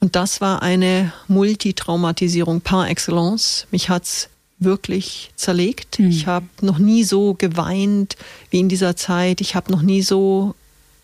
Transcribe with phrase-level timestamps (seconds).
[0.00, 3.66] Und das war eine Multitraumatisierung par excellence.
[3.70, 5.98] Mich hat's wirklich zerlegt.
[5.98, 6.10] Mhm.
[6.10, 8.16] Ich habe noch nie so geweint
[8.50, 9.40] wie in dieser Zeit.
[9.42, 10.54] Ich habe noch nie so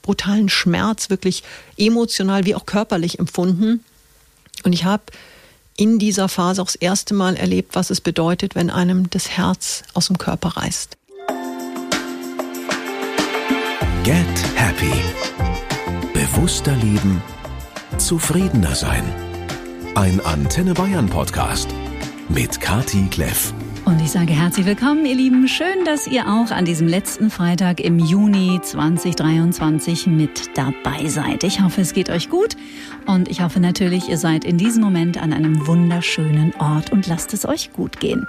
[0.03, 1.43] brutalen Schmerz wirklich
[1.77, 3.85] emotional wie auch körperlich empfunden.
[4.65, 5.05] Und ich habe
[5.77, 9.83] in dieser Phase auch das erste Mal erlebt, was es bedeutet, wenn einem das Herz
[9.93, 10.97] aus dem Körper reißt.
[14.05, 14.17] Get
[14.55, 14.93] Happy.
[16.15, 17.23] Bewusster leben,
[17.99, 19.05] zufriedener sein.
[19.95, 21.69] Ein Antenne Bayern Podcast
[22.29, 23.55] mit Kati Kleff.
[23.85, 25.47] Und ich sage herzlich willkommen, ihr Lieben.
[25.49, 31.45] Schön, dass ihr auch an diesem letzten Freitag im Juni 2023 mit dabei seid.
[31.45, 32.57] Ich hoffe, es geht euch gut
[33.07, 37.33] und ich hoffe natürlich, ihr seid in diesem Moment an einem wunderschönen Ort und lasst
[37.35, 38.27] es euch gut gehen.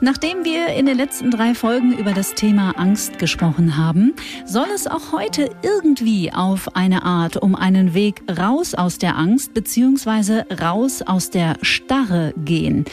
[0.00, 4.14] Nachdem wir in den letzten drei Folgen über das Thema Angst gesprochen haben,
[4.46, 9.54] soll es auch heute irgendwie auf eine Art um einen Weg raus aus der Angst
[9.54, 12.84] beziehungsweise raus aus der Starre gehen.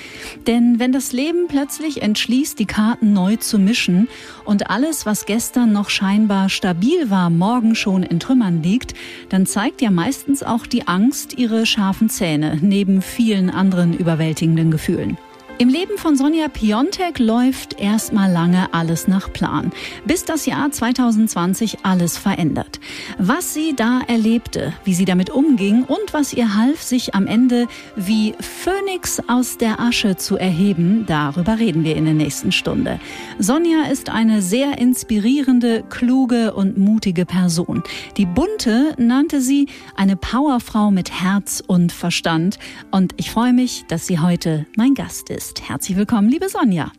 [0.48, 4.08] Denn wenn das Leben plötzlich entschließt, die Karten neu zu mischen
[4.46, 8.96] und alles, was gestern noch scheinbar stabil war, morgen schon in Trümmern liegt,
[9.30, 15.18] dann zeigt ja meistens auch die Angst ihre scharfen Zähne neben vielen anderen überwältigenden Gefühlen.
[15.62, 19.74] Im Leben von Sonja Piontek läuft erstmal lange alles nach Plan,
[20.06, 22.80] bis das Jahr 2020 alles verändert.
[23.18, 27.68] Was sie da erlebte, wie sie damit umging und was ihr half, sich am Ende
[27.98, 32.98] wie Phönix aus der Asche zu erheben, darüber reden wir in der nächsten Stunde.
[33.38, 37.84] Sonja ist eine sehr inspirierende, kluge und mutige Person.
[38.16, 42.60] Die Bunte nannte sie eine Powerfrau mit Herz und Verstand
[42.92, 45.68] und ich freue mich, dass sie heute mein Gast ist ist.
[45.68, 46.92] Herzlich willkommen, liebe Sonja.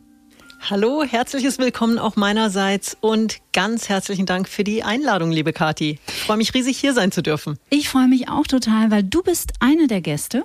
[0.69, 5.99] Hallo, herzliches Willkommen auch meinerseits und ganz herzlichen Dank für die Einladung, liebe Kathi.
[6.07, 7.57] Ich freue mich riesig, hier sein zu dürfen.
[7.69, 10.43] Ich freue mich auch total, weil du bist eine der Gäste,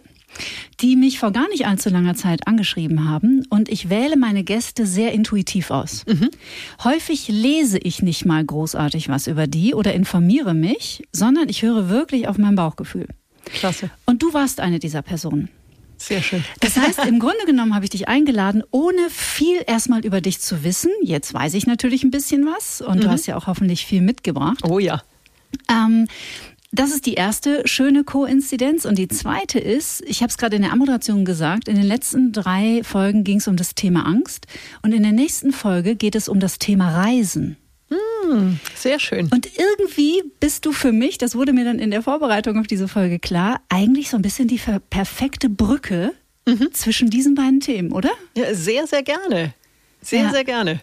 [0.80, 4.86] die mich vor gar nicht allzu langer Zeit angeschrieben haben und ich wähle meine Gäste
[4.86, 6.04] sehr intuitiv aus.
[6.06, 6.30] Mhm.
[6.84, 11.88] Häufig lese ich nicht mal großartig was über die oder informiere mich, sondern ich höre
[11.88, 13.08] wirklich auf mein Bauchgefühl.
[13.44, 13.90] Klasse.
[14.06, 15.50] Und du warst eine dieser Personen.
[15.98, 16.44] Sehr schön.
[16.60, 20.62] Das heißt, im Grunde genommen habe ich dich eingeladen, ohne viel erstmal über dich zu
[20.62, 20.90] wissen.
[21.02, 23.00] Jetzt weiß ich natürlich ein bisschen was und mhm.
[23.02, 24.58] du hast ja auch hoffentlich viel mitgebracht.
[24.68, 25.02] Oh ja.
[25.70, 26.06] Ähm,
[26.72, 28.84] das ist die erste schöne Koinzidenz.
[28.84, 32.32] Und die zweite ist, ich habe es gerade in der Ammoderation gesagt, in den letzten
[32.32, 34.46] drei Folgen ging es um das Thema Angst.
[34.82, 37.56] Und in der nächsten Folge geht es um das Thema Reisen.
[37.88, 39.28] Hm, sehr schön.
[39.32, 42.88] Und irgendwie bist du für mich, das wurde mir dann in der Vorbereitung auf diese
[42.88, 44.60] Folge klar, eigentlich so ein bisschen die
[44.90, 46.12] perfekte Brücke
[46.46, 46.72] mhm.
[46.72, 48.10] zwischen diesen beiden Themen, oder?
[48.36, 49.54] Ja, sehr, sehr gerne.
[50.02, 50.30] Sehr, ja.
[50.30, 50.80] sehr gerne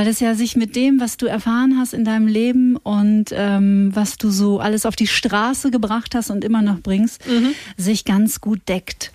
[0.00, 3.90] weil es ja sich mit dem, was du erfahren hast in deinem Leben und ähm,
[3.92, 7.52] was du so alles auf die Straße gebracht hast und immer noch bringst, mhm.
[7.76, 9.12] sich ganz gut deckt.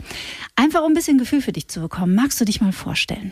[0.55, 3.31] Einfach um ein bisschen Gefühl für dich zu bekommen, magst du dich mal vorstellen?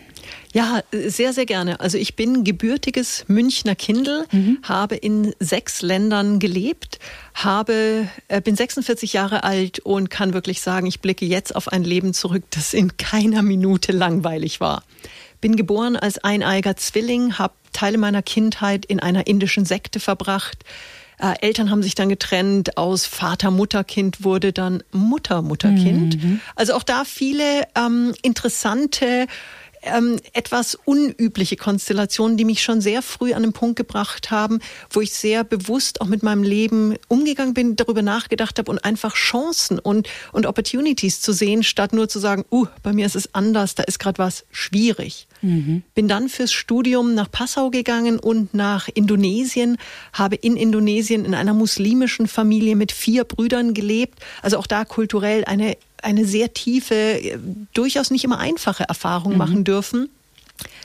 [0.52, 1.80] Ja, sehr, sehr gerne.
[1.80, 4.58] Also ich bin gebürtiges Münchner Kindel, mhm.
[4.64, 6.98] habe in sechs Ländern gelebt,
[7.36, 11.84] habe, äh, bin 46 Jahre alt und kann wirklich sagen, ich blicke jetzt auf ein
[11.84, 14.82] Leben zurück, das in keiner Minute langweilig war.
[15.44, 20.64] Bin geboren als eineiger Zwilling, habe Teile meiner Kindheit in einer indischen Sekte verbracht.
[21.20, 26.24] Äh, Eltern haben sich dann getrennt, aus Vater, Mutter, Kind wurde dann Mutter, Mutter, Kind.
[26.24, 26.40] Mhm.
[26.56, 29.28] Also auch da viele ähm, interessante
[29.84, 35.02] ähm, etwas unübliche Konstellationen, die mich schon sehr früh an den Punkt gebracht haben, wo
[35.02, 39.80] ich sehr bewusst auch mit meinem Leben umgegangen bin, darüber nachgedacht habe und einfach Chancen
[39.80, 43.76] und, und Opportunities zu sehen, statt nur zu sagen, uh, bei mir ist es anders,
[43.76, 45.28] da ist gerade was schwierig.
[45.42, 45.84] Mhm.
[45.94, 49.78] Bin dann fürs Studium nach Passau gegangen und nach Indonesien,
[50.14, 55.44] habe in Indonesien in einer muslimischen Familie mit vier Brüdern gelebt, also auch da kulturell
[55.46, 57.40] eine eine sehr tiefe,
[57.74, 59.38] durchaus nicht immer einfache Erfahrung mhm.
[59.38, 60.10] machen dürfen.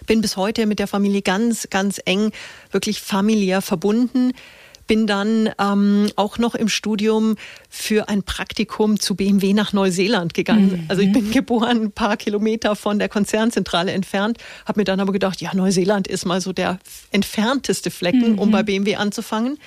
[0.06, 2.32] Bin bis heute mit der Familie ganz, ganz eng,
[2.70, 4.32] wirklich familiär verbunden.
[4.86, 7.36] Bin dann ähm, auch noch im Studium
[7.68, 10.70] für ein Praktikum zu BMW nach Neuseeland gegangen.
[10.70, 10.84] Mhm.
[10.88, 15.12] Also ich bin geboren ein paar Kilometer von der Konzernzentrale entfernt, habe mir dann aber
[15.12, 16.78] gedacht, ja, Neuseeland ist mal so der
[17.10, 18.38] entfernteste Flecken, mhm.
[18.38, 19.58] um bei BMW anzufangen.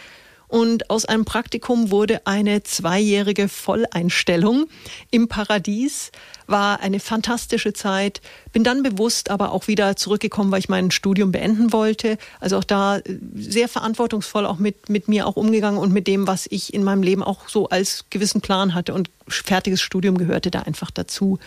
[0.51, 4.68] Und aus einem Praktikum wurde eine zweijährige Volleinstellung
[5.09, 6.12] im Paradies.
[6.45, 8.19] War eine fantastische Zeit.
[8.51, 12.18] Bin dann bewusst aber auch wieder zurückgekommen, weil ich mein Studium beenden wollte.
[12.42, 13.03] Also auch da äh,
[13.33, 17.01] sehr verantwortungsvoll auch mit, mit mir auch umgegangen und mit dem, was ich in meinem
[17.01, 18.94] Leben auch so als gewissen Plan hatte.
[18.94, 21.39] Und fertiges Studium gehörte da einfach dazu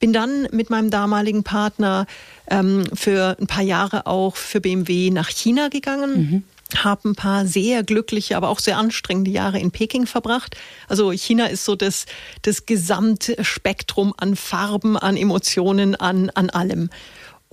[0.00, 2.06] bin dann mit meinem damaligen Partner
[2.50, 6.16] ähm, für ein paar Jahre auch für BMW nach China gegangen.
[6.16, 6.42] Mhm
[6.82, 10.56] habe ein paar sehr glückliche, aber auch sehr anstrengende Jahre in Peking verbracht.
[10.88, 12.06] Also China ist so das,
[12.42, 16.90] das Gesamtspektrum an Farben, an Emotionen, an, an allem.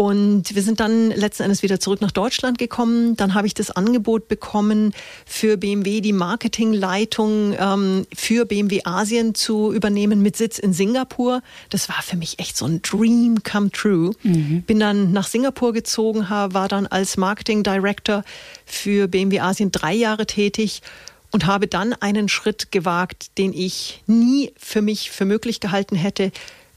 [0.01, 3.15] Und wir sind dann letzten Endes wieder zurück nach Deutschland gekommen.
[3.17, 4.95] Dann habe ich das Angebot bekommen,
[5.27, 11.43] für BMW die Marketingleitung ähm, für BMW Asien zu übernehmen mit Sitz in Singapur.
[11.69, 14.13] Das war für mich echt so ein Dream come true.
[14.23, 14.63] Mhm.
[14.63, 18.23] Bin dann nach Singapur gezogen, war dann als Marketing Director
[18.65, 20.81] für BMW Asien drei Jahre tätig
[21.29, 26.31] und habe dann einen Schritt gewagt, den ich nie für mich für möglich gehalten hätte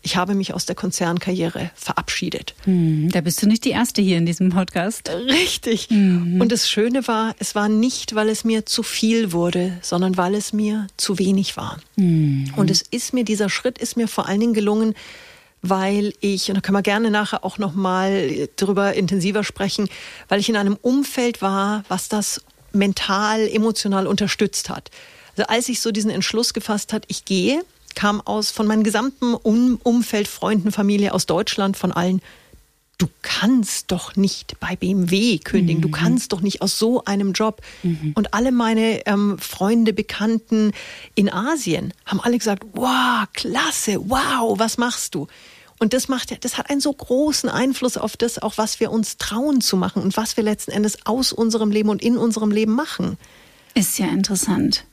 [0.05, 2.55] ich habe mich aus der Konzernkarriere verabschiedet.
[2.65, 5.09] Hm, da bist du nicht die Erste hier in diesem Podcast.
[5.09, 5.89] Richtig.
[5.91, 6.41] Mhm.
[6.41, 10.35] Und das Schöne war, es war nicht, weil es mir zu viel wurde, sondern weil
[10.35, 11.79] es mir zu wenig war.
[11.97, 12.53] Mhm.
[12.55, 14.95] Und es ist mir, dieser Schritt ist mir vor allen Dingen gelungen,
[15.63, 19.89] weil ich, und da können wir gerne nachher auch nochmal drüber intensiver sprechen,
[20.29, 22.43] weil ich in einem Umfeld war, was das
[22.73, 24.91] mental, emotional unterstützt hat.
[25.35, 27.63] Also als ich so diesen Entschluss gefasst hat, ich gehe,
[27.95, 32.21] kam aus von meinem gesamten um Umfeld, Freunden, Familie aus Deutschland, von allen.
[32.99, 35.83] Du kannst doch nicht bei BMW kündigen, mhm.
[35.83, 37.61] du kannst doch nicht aus so einem Job.
[37.83, 38.13] Mhm.
[38.15, 40.73] Und alle meine ähm, Freunde, Bekannten
[41.15, 45.27] in Asien haben alle gesagt, wow, klasse, wow, was machst du?
[45.81, 49.17] Und das macht, das hat einen so großen Einfluss auf das, auch was wir uns
[49.17, 52.73] trauen zu machen und was wir letzten Endes aus unserem Leben und in unserem Leben
[52.73, 53.19] machen.
[53.75, 54.85] Ist ja interessant.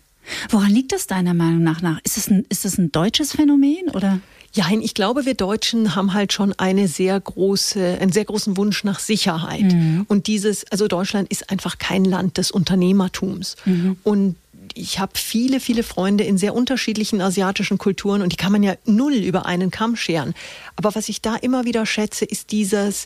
[0.49, 1.99] Woran liegt das deiner Meinung nach?
[2.03, 4.19] Ist es ein, ist es ein deutsches Phänomen oder?
[4.53, 8.83] Ja, ich glaube, wir Deutschen haben halt schon eine sehr große, einen sehr großen Wunsch
[8.83, 9.63] nach Sicherheit.
[9.63, 10.05] Mhm.
[10.09, 13.55] Und dieses, also Deutschland ist einfach kein Land des Unternehmertums.
[13.63, 13.95] Mhm.
[14.03, 14.35] Und
[14.73, 18.75] ich habe viele, viele Freunde in sehr unterschiedlichen asiatischen Kulturen und die kann man ja
[18.85, 20.33] null über einen Kamm scheren.
[20.75, 23.05] Aber was ich da immer wieder schätze, ist dieses,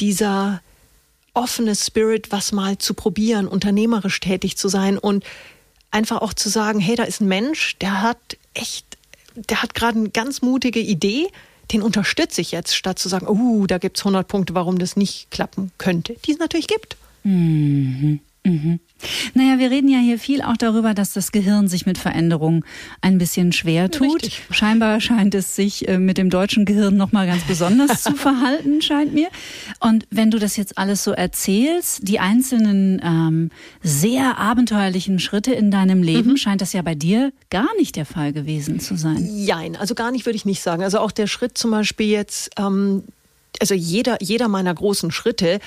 [0.00, 0.60] dieser
[1.34, 5.24] offene Spirit, was mal zu probieren, unternehmerisch tätig zu sein und
[5.94, 8.18] einfach auch zu sagen, hey, da ist ein Mensch, der hat
[8.52, 8.84] echt,
[9.34, 11.28] der hat gerade eine ganz mutige Idee,
[11.72, 14.96] den unterstütze ich jetzt, statt zu sagen, oh, da gibt es 100 Punkte, warum das
[14.96, 16.96] nicht klappen könnte, die es natürlich gibt.
[17.22, 18.20] Mhm.
[18.44, 18.80] Mhm.
[19.34, 22.64] Naja, wir reden ja hier viel auch darüber, dass das Gehirn sich mit Veränderungen
[23.00, 24.22] ein bisschen schwer tut.
[24.22, 24.42] Richtig.
[24.50, 29.14] Scheinbar scheint es sich äh, mit dem deutschen Gehirn nochmal ganz besonders zu verhalten, scheint
[29.14, 29.28] mir.
[29.80, 33.50] Und wenn du das jetzt alles so erzählst, die einzelnen ähm,
[33.82, 36.36] sehr abenteuerlichen Schritte in deinem Leben, mhm.
[36.36, 39.28] scheint das ja bei dir gar nicht der Fall gewesen zu sein.
[39.46, 40.82] Nein, also gar nicht würde ich nicht sagen.
[40.82, 43.04] Also auch der Schritt zum Beispiel jetzt, ähm,
[43.60, 45.60] also jeder, jeder meiner großen Schritte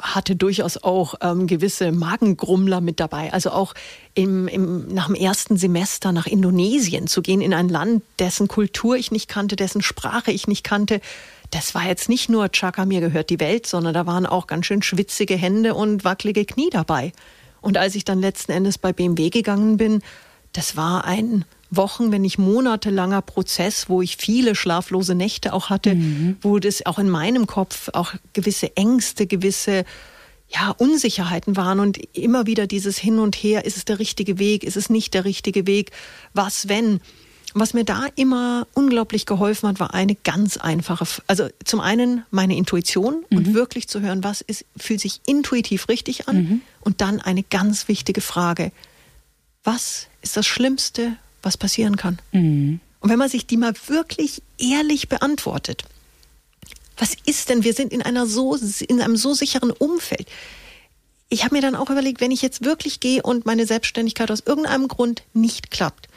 [0.00, 3.32] hatte durchaus auch ähm, gewisse Magengrummler mit dabei.
[3.32, 3.74] Also auch
[4.14, 8.96] im, im, nach dem ersten Semester nach Indonesien zu gehen, in ein Land, dessen Kultur
[8.96, 11.00] ich nicht kannte, dessen Sprache ich nicht kannte.
[11.50, 14.66] Das war jetzt nicht nur Chaka, mir gehört die Welt, sondern da waren auch ganz
[14.66, 17.12] schön schwitzige Hände und wackelige Knie dabei.
[17.60, 20.02] Und als ich dann letzten Endes bei BMW gegangen bin,
[20.52, 21.44] das war ein
[21.76, 26.36] Wochen, wenn nicht monatelanger Prozess, wo ich viele schlaflose Nächte auch hatte, mhm.
[26.40, 29.84] wo das auch in meinem Kopf auch gewisse Ängste, gewisse
[30.48, 34.64] ja, Unsicherheiten waren und immer wieder dieses Hin und Her, ist es der richtige Weg,
[34.64, 35.90] ist es nicht der richtige Weg,
[36.32, 37.00] was wenn?
[37.56, 42.56] Was mir da immer unglaublich geholfen hat, war eine ganz einfache, also zum einen meine
[42.56, 43.38] Intuition mhm.
[43.38, 46.60] und wirklich zu hören, was ist, fühlt sich intuitiv richtig an mhm.
[46.80, 48.72] und dann eine ganz wichtige Frage.
[49.62, 52.18] Was ist das Schlimmste, was passieren kann.
[52.32, 52.80] Mhm.
[53.00, 55.84] Und wenn man sich die mal wirklich ehrlich beantwortet,
[56.96, 60.26] was ist denn, wir sind in einer so, in einem so sicheren Umfeld.
[61.28, 64.42] Ich habe mir dann auch überlegt, wenn ich jetzt wirklich gehe und meine Selbstständigkeit aus
[64.46, 66.08] irgendeinem Grund nicht klappt,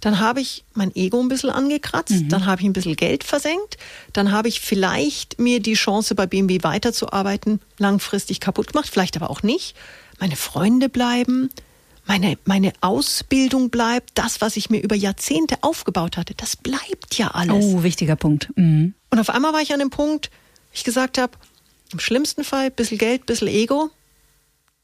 [0.00, 2.28] dann habe ich mein Ego ein bisschen angekratzt, mhm.
[2.28, 3.78] dann habe ich ein bisschen Geld versenkt,
[4.12, 9.30] dann habe ich vielleicht mir die Chance bei BMW weiterzuarbeiten langfristig kaputt gemacht, vielleicht aber
[9.30, 9.74] auch nicht.
[10.20, 11.48] Meine Freunde bleiben,
[12.06, 17.28] meine, meine Ausbildung bleibt, das, was ich mir über Jahrzehnte aufgebaut hatte, das bleibt ja
[17.28, 17.64] alles.
[17.64, 18.50] Oh, wichtiger Punkt.
[18.56, 18.94] Mhm.
[19.10, 20.30] Und auf einmal war ich an dem Punkt,
[20.72, 21.32] ich gesagt habe,
[21.92, 23.90] im schlimmsten Fall bisschen Geld, bisschen Ego,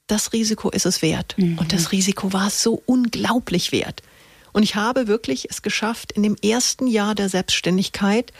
[0.06, 1.34] das Risiko ist es wert.
[1.36, 1.58] Mhm.
[1.58, 4.02] Und das Risiko war es so unglaublich wert.
[4.52, 8.32] Und ich habe wirklich es geschafft, in dem ersten Jahr der Selbstständigkeit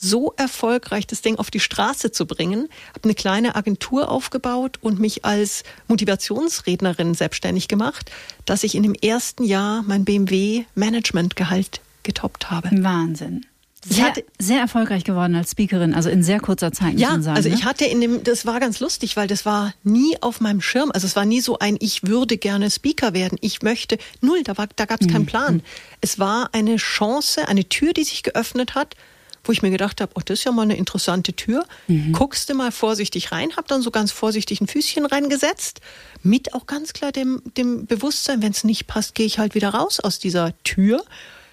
[0.00, 4.98] so erfolgreich das Ding auf die Straße zu bringen, habe eine kleine Agentur aufgebaut und
[4.98, 8.10] mich als Motivationsrednerin selbstständig gemacht,
[8.46, 12.70] dass ich in dem ersten Jahr mein BMW Managementgehalt getoppt habe.
[12.82, 13.44] Wahnsinn.
[13.82, 16.98] Sehr, sehr erfolgreich geworden als Speakerin, also in sehr kurzer Zeit.
[16.98, 17.54] Ja, sagen, also ne?
[17.54, 20.90] ich hatte in dem, das war ganz lustig, weil das war nie auf meinem Schirm.
[20.92, 24.58] Also es war nie so ein, ich würde gerne Speaker werden, ich möchte, null, da,
[24.58, 25.26] war, da gab es keinen mhm.
[25.26, 25.62] Plan.
[26.02, 28.96] Es war eine Chance, eine Tür, die sich geöffnet hat,
[29.44, 31.64] wo ich mir gedacht habe, oh, das ist ja mal eine interessante Tür.
[31.88, 32.12] Mhm.
[32.12, 35.80] Guckst du mal vorsichtig rein, habe dann so ganz vorsichtig ein Füßchen reingesetzt,
[36.22, 39.70] mit auch ganz klar dem, dem Bewusstsein, wenn es nicht passt, gehe ich halt wieder
[39.70, 41.02] raus aus dieser Tür,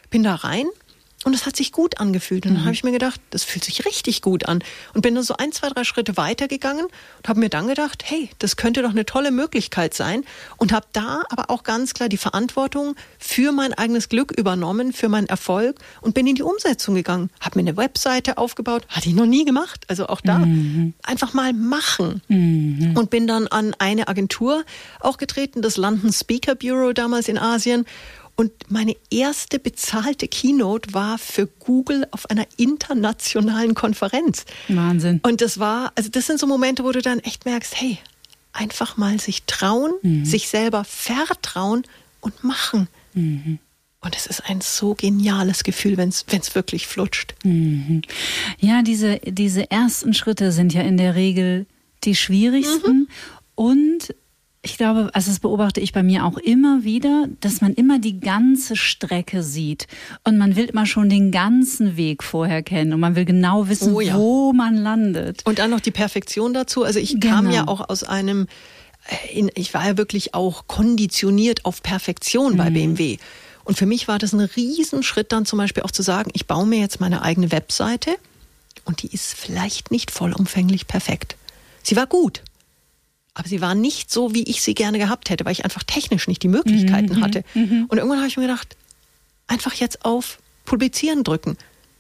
[0.10, 0.68] bin da rein
[1.28, 2.46] und es hat sich gut angefühlt.
[2.46, 2.66] Und dann mhm.
[2.66, 4.64] habe ich mir gedacht, das fühlt sich richtig gut an.
[4.94, 8.30] Und bin dann so ein, zwei, drei Schritte weitergegangen und habe mir dann gedacht, hey,
[8.40, 10.24] das könnte doch eine tolle Möglichkeit sein.
[10.56, 15.10] Und habe da aber auch ganz klar die Verantwortung für mein eigenes Glück übernommen, für
[15.10, 17.30] meinen Erfolg und bin in die Umsetzung gegangen.
[17.42, 19.84] Habe mir eine Webseite aufgebaut, hatte ich noch nie gemacht.
[19.90, 20.94] Also auch da mhm.
[21.04, 22.22] einfach mal machen.
[22.30, 22.96] Mhm.
[22.96, 24.64] Und bin dann an eine Agentur
[25.02, 27.86] auch getreten, das London Speaker Bureau damals in Asien
[28.38, 34.46] und meine erste bezahlte Keynote war für Google auf einer internationalen Konferenz.
[34.68, 35.20] Wahnsinn.
[35.24, 37.98] Und das war, also das sind so Momente, wo du dann echt merkst, hey,
[38.54, 40.24] einfach mal sich trauen, mhm.
[40.24, 41.84] sich selber vertrauen
[42.22, 42.88] und machen.
[43.16, 43.58] Mhm.
[44.02, 47.34] Und es ist ein so geniales Gefühl, wenn es wirklich flutscht.
[47.44, 48.04] Mhm.
[48.60, 51.66] Ja, diese, diese ersten Schritte sind ja in der Regel
[52.04, 53.00] die schwierigsten.
[53.00, 53.08] Mhm.
[53.56, 54.16] Und
[54.62, 58.20] ich glaube, also das beobachte ich bei mir auch immer wieder, dass man immer die
[58.20, 59.88] ganze Strecke sieht
[60.24, 63.94] und man will immer schon den ganzen Weg vorher kennen und man will genau wissen,
[63.94, 64.16] oh ja.
[64.16, 65.44] wo man landet.
[65.46, 66.84] Und dann noch die Perfektion dazu.
[66.84, 67.36] Also ich genau.
[67.36, 68.48] kam ja auch aus einem,
[69.08, 72.58] äh, in, ich war ja wirklich auch konditioniert auf Perfektion mhm.
[72.58, 73.18] bei BMW.
[73.64, 76.66] Und für mich war das ein Riesenschritt dann zum Beispiel auch zu sagen, ich baue
[76.66, 78.16] mir jetzt meine eigene Webseite
[78.86, 81.36] und die ist vielleicht nicht vollumfänglich perfekt.
[81.84, 82.42] Sie war gut.
[83.38, 86.28] Aber sie war nicht so, wie ich sie gerne gehabt hätte, weil ich einfach technisch
[86.28, 87.44] nicht die Möglichkeiten mhm, hatte.
[87.54, 87.86] Mhm.
[87.88, 88.76] Und irgendwann habe ich mir gedacht,
[89.46, 91.56] einfach jetzt auf Publizieren drücken.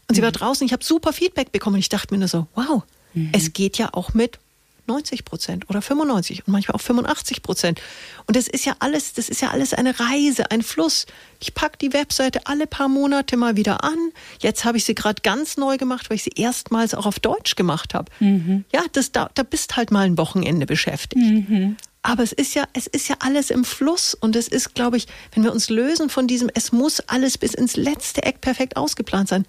[0.07, 0.33] Und sie war mhm.
[0.33, 1.75] draußen, ich habe super Feedback bekommen.
[1.75, 2.81] Und ich dachte mir nur so, wow,
[3.13, 3.29] mhm.
[3.33, 4.39] es geht ja auch mit
[4.87, 7.81] 90 Prozent oder 95 und manchmal auch 85 Prozent.
[8.25, 11.05] Und das ist ja alles, das ist ja alles eine Reise, ein Fluss.
[11.39, 13.97] Ich packe die Webseite alle paar Monate mal wieder an.
[14.39, 17.55] Jetzt habe ich sie gerade ganz neu gemacht, weil ich sie erstmals auch auf Deutsch
[17.55, 18.11] gemacht habe.
[18.19, 18.65] Mhm.
[18.73, 21.23] Ja, das, da, da bist halt mal ein Wochenende beschäftigt.
[21.23, 21.77] Mhm.
[22.07, 25.07] Aber es ist ja, es ist ja alles im Fluss und es ist, glaube ich,
[25.33, 29.27] wenn wir uns lösen von diesem, es muss alles bis ins letzte Eck perfekt ausgeplant
[29.27, 29.45] sein.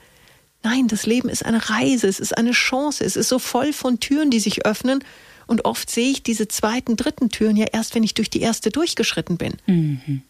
[0.64, 4.00] Nein, das Leben ist eine Reise, es ist eine Chance, es ist so voll von
[4.00, 5.04] Türen, die sich öffnen
[5.49, 8.71] und oft sehe ich diese zweiten, dritten Türen ja erst, wenn ich durch die erste
[8.71, 9.55] durchgeschritten bin.
[9.67, 10.23] Mhm.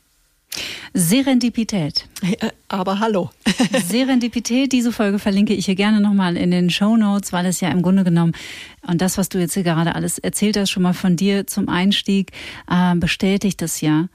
[0.94, 2.06] Serendipität.
[2.68, 3.30] Aber hallo.
[3.86, 7.68] Serendipität, diese Folge verlinke ich hier gerne nochmal in den Show Notes, weil es ja
[7.68, 8.32] im Grunde genommen,
[8.86, 11.68] und das, was du jetzt hier gerade alles erzählt hast, schon mal von dir zum
[11.68, 12.32] Einstieg,
[12.70, 14.08] äh, bestätigt das ja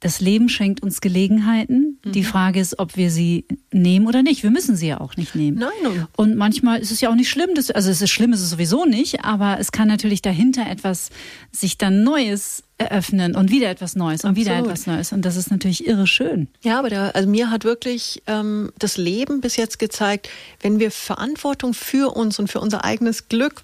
[0.00, 1.98] das Leben schenkt uns Gelegenheiten.
[2.04, 2.12] Mhm.
[2.12, 4.42] Die Frage ist, ob wir sie nehmen oder nicht.
[4.42, 5.58] Wir müssen sie ja auch nicht nehmen.
[5.58, 6.06] Nein.
[6.16, 7.54] Und manchmal ist es ja auch nicht schlimm.
[7.54, 9.24] Dass, also es ist schlimm, ist es sowieso nicht.
[9.24, 11.10] Aber es kann natürlich dahinter etwas
[11.50, 14.46] sich dann Neues eröffnen und wieder etwas Neues und Absolut.
[14.46, 15.12] wieder etwas Neues.
[15.12, 16.48] Und das ist natürlich irre schön.
[16.62, 20.28] Ja, aber der, also mir hat wirklich ähm, das Leben bis jetzt gezeigt,
[20.60, 23.62] wenn wir Verantwortung für uns und für unser eigenes Glück,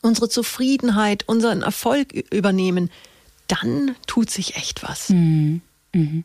[0.00, 2.88] unsere Zufriedenheit, unseren Erfolg übernehmen,
[3.50, 5.10] dann tut sich echt was.
[5.10, 5.60] Mhm.
[5.94, 6.24] Mhm.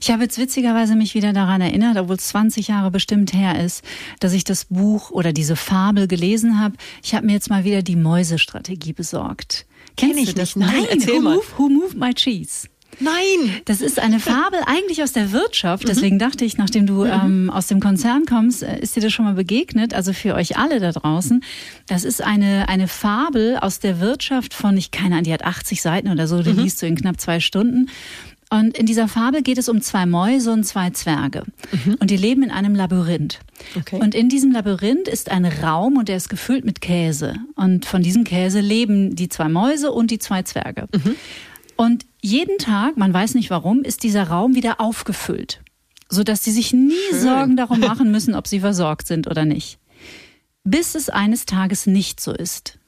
[0.00, 3.84] Ich habe jetzt witzigerweise mich wieder daran erinnert, obwohl es 20 Jahre bestimmt her ist,
[4.18, 6.76] dass ich das Buch oder diese Fabel gelesen habe.
[7.02, 9.66] Ich habe mir jetzt mal wieder die Mäusestrategie besorgt.
[9.96, 10.56] Kenne ich das?
[10.56, 10.66] Nicht.
[10.66, 12.68] Nein, Nein who, move, who moved my cheese?
[13.00, 13.60] Nein.
[13.64, 15.88] Das ist eine Fabel eigentlich aus der Wirtschaft.
[15.88, 16.20] Deswegen mhm.
[16.20, 17.10] dachte ich, nachdem du mhm.
[17.10, 19.94] ähm, aus dem Konzern kommst, äh, ist dir das schon mal begegnet.
[19.94, 21.42] Also für euch alle da draußen.
[21.86, 25.82] Das ist eine, eine Fabel aus der Wirtschaft von, ich keine Ahnung, die hat 80
[25.82, 26.60] Seiten oder so, die mhm.
[26.60, 27.88] liest du in knapp zwei Stunden.
[28.52, 31.44] Und in dieser Fabel geht es um zwei Mäuse und zwei Zwerge.
[31.70, 31.94] Mhm.
[32.00, 33.38] Und die leben in einem Labyrinth.
[33.78, 34.00] Okay.
[34.00, 37.34] Und in diesem Labyrinth ist ein Raum und der ist gefüllt mit Käse.
[37.54, 40.88] Und von diesem Käse leben die zwei Mäuse und die zwei Zwerge.
[40.92, 41.14] Mhm.
[41.80, 45.62] Und jeden Tag, man weiß nicht warum, ist dieser Raum wieder aufgefüllt,
[46.10, 47.20] sodass sie sich nie Schön.
[47.20, 49.78] Sorgen darum machen müssen, ob sie versorgt sind oder nicht.
[50.62, 52.78] Bis es eines Tages nicht so ist.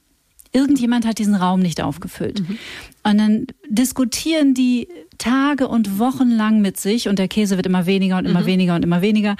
[0.53, 2.41] Irgendjemand hat diesen Raum nicht aufgefüllt.
[2.41, 2.59] Mhm.
[3.03, 7.87] Und dann diskutieren die Tage und Wochen lang mit sich und der Käse wird immer
[7.87, 8.47] weniger und immer mhm.
[8.47, 9.37] weniger und immer weniger.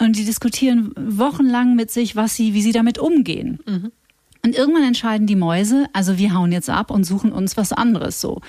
[0.00, 3.60] Und die diskutieren wochenlang mit sich, was sie, wie sie damit umgehen.
[3.66, 3.92] Mhm.
[4.46, 8.20] Und irgendwann entscheiden die Mäuse, also wir hauen jetzt ab und suchen uns was anderes
[8.20, 8.42] so.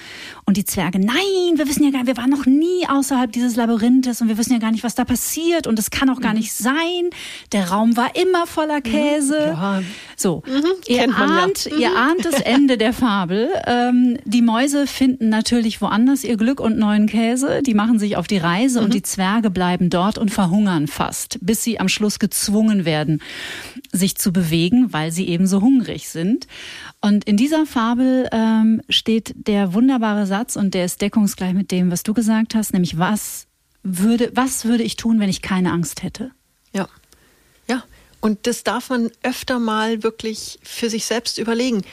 [0.45, 3.55] Und die Zwerge, nein, wir wissen ja gar nicht, wir waren noch nie außerhalb dieses
[3.55, 6.33] Labyrinthes und wir wissen ja gar nicht, was da passiert und es kann auch gar
[6.33, 6.37] mhm.
[6.37, 7.09] nicht sein.
[7.51, 8.83] Der Raum war immer voller mhm.
[8.83, 9.39] Käse.
[9.39, 9.81] Ja.
[10.15, 10.65] So, mhm.
[10.85, 11.77] ihr, ahnt, ja.
[11.77, 13.49] ihr ahnt das Ende der Fabel.
[13.65, 17.63] Ähm, die Mäuse finden natürlich woanders ihr Glück und neuen Käse.
[17.63, 18.85] Die machen sich auf die Reise mhm.
[18.85, 23.19] und die Zwerge bleiben dort und verhungern fast, bis sie am Schluss gezwungen werden,
[23.91, 26.47] sich zu bewegen, weil sie eben so hungrig hungrig sind.
[27.01, 31.91] Und in dieser Fabel ähm, steht der wunderbare Satz und der ist deckungsgleich mit dem,
[31.91, 33.47] was du gesagt hast, nämlich was
[33.83, 36.31] würde, was würde ich tun, wenn ich keine Angst hätte?
[36.73, 36.87] Ja.
[37.67, 37.83] Ja.
[38.19, 41.83] Und das darf man öfter mal wirklich für sich selbst überlegen.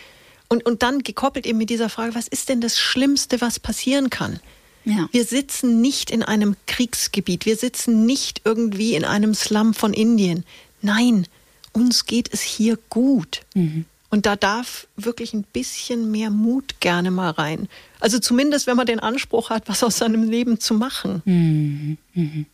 [0.49, 4.11] Und, und dann gekoppelt eben mit dieser Frage, was ist denn das Schlimmste, was passieren
[4.11, 4.41] kann?
[4.85, 5.09] Ja.
[5.13, 10.45] Wir sitzen nicht in einem Kriegsgebiet, wir sitzen nicht irgendwie in einem Slum von Indien.
[10.83, 11.27] Nein,
[11.75, 13.43] uns geht es hier gut.
[13.55, 13.85] Mhm.
[14.11, 17.69] Und da darf wirklich ein bisschen mehr Mut gerne mal rein.
[17.99, 21.21] Also zumindest, wenn man den Anspruch hat, was aus seinem Leben zu machen.
[21.25, 21.99] Mhm.
[22.15, 22.47] Mhm.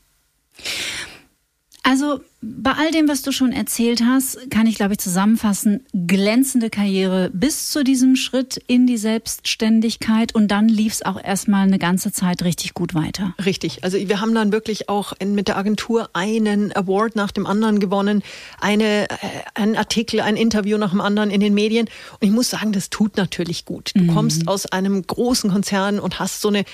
[1.83, 6.71] Also bei all dem, was du schon erzählt hast, kann ich, glaube ich, zusammenfassen, glänzende
[6.71, 11.79] Karriere bis zu diesem Schritt in die Selbstständigkeit und dann lief es auch erstmal eine
[11.79, 13.35] ganze Zeit richtig gut weiter.
[13.45, 13.85] Richtig.
[13.85, 18.23] Also wir haben dann wirklich auch mit der Agentur einen Award nach dem anderen gewonnen,
[18.59, 19.17] eine, äh,
[19.55, 21.89] ein Artikel, ein Interview nach dem anderen in den Medien.
[22.21, 23.91] Und ich muss sagen, das tut natürlich gut.
[23.95, 24.15] Du mhm.
[24.15, 26.65] kommst aus einem großen Konzern und hast so eine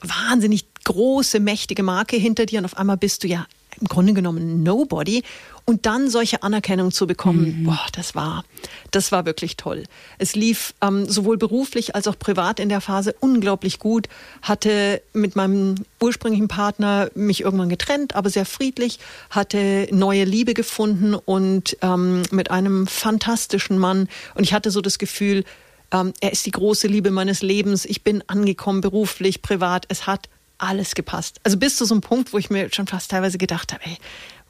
[0.00, 3.46] wahnsinnig große, mächtige Marke hinter dir und auf einmal bist du ja
[3.80, 5.22] im Grunde genommen Nobody.
[5.64, 7.64] Und dann solche Anerkennung zu bekommen, mhm.
[7.64, 8.44] boah, das war,
[8.90, 9.84] das war wirklich toll.
[10.18, 14.08] Es lief ähm, sowohl beruflich als auch privat in der Phase unglaublich gut.
[14.42, 18.98] Hatte mit meinem ursprünglichen Partner mich irgendwann getrennt, aber sehr friedlich.
[19.28, 24.08] Hatte neue Liebe gefunden und ähm, mit einem fantastischen Mann.
[24.34, 25.44] Und ich hatte so das Gefühl,
[25.92, 27.84] ähm, er ist die große Liebe meines Lebens.
[27.84, 29.86] Ich bin angekommen, beruflich, privat.
[29.88, 30.28] Es hat
[30.62, 31.40] alles gepasst.
[31.44, 33.96] Also bis zu so einem Punkt, wo ich mir schon fast teilweise gedacht habe, ey,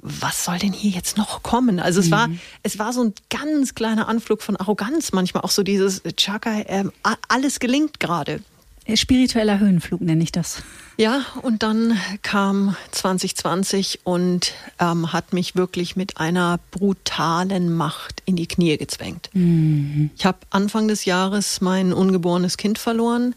[0.03, 1.79] was soll denn hier jetzt noch kommen?
[1.79, 2.13] Also es mhm.
[2.13, 2.29] war,
[2.63, 6.85] es war so ein ganz kleiner Anflug von Arroganz manchmal, auch so dieses Chaka, äh,
[7.29, 8.41] alles gelingt gerade.
[8.97, 10.63] Spiritueller Höhenflug nenne ich das.
[10.97, 18.37] Ja, und dann kam 2020 und ähm, hat mich wirklich mit einer brutalen Macht in
[18.37, 19.31] die Knie gezwängt.
[19.33, 20.11] Mhm.
[20.17, 23.35] Ich habe Anfang des Jahres mein ungeborenes Kind verloren,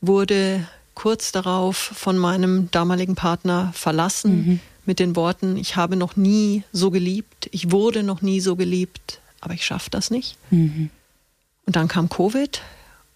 [0.00, 4.60] wurde kurz darauf von meinem damaligen Partner verlassen mhm.
[4.86, 9.20] mit den Worten, ich habe noch nie so geliebt, ich wurde noch nie so geliebt,
[9.40, 10.36] aber ich schaffe das nicht.
[10.50, 10.90] Mhm.
[11.66, 12.60] Und dann kam Covid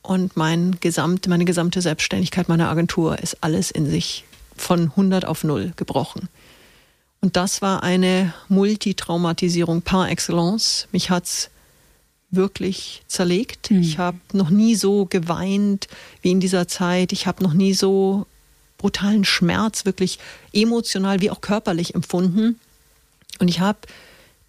[0.02, 4.24] und mein gesamt, meine gesamte Selbstständigkeit meiner Agentur ist alles in sich
[4.56, 6.28] von 100 auf 0 gebrochen.
[7.20, 10.88] Und das war eine Multitraumatisierung par excellence.
[10.92, 11.50] Mich hat's
[12.30, 13.70] wirklich zerlegt.
[13.70, 13.80] Mhm.
[13.80, 15.88] Ich habe noch nie so geweint
[16.22, 17.12] wie in dieser Zeit.
[17.12, 18.26] Ich habe noch nie so
[18.76, 20.18] brutalen Schmerz wirklich
[20.52, 22.58] emotional wie auch körperlich empfunden.
[23.38, 23.78] Und ich habe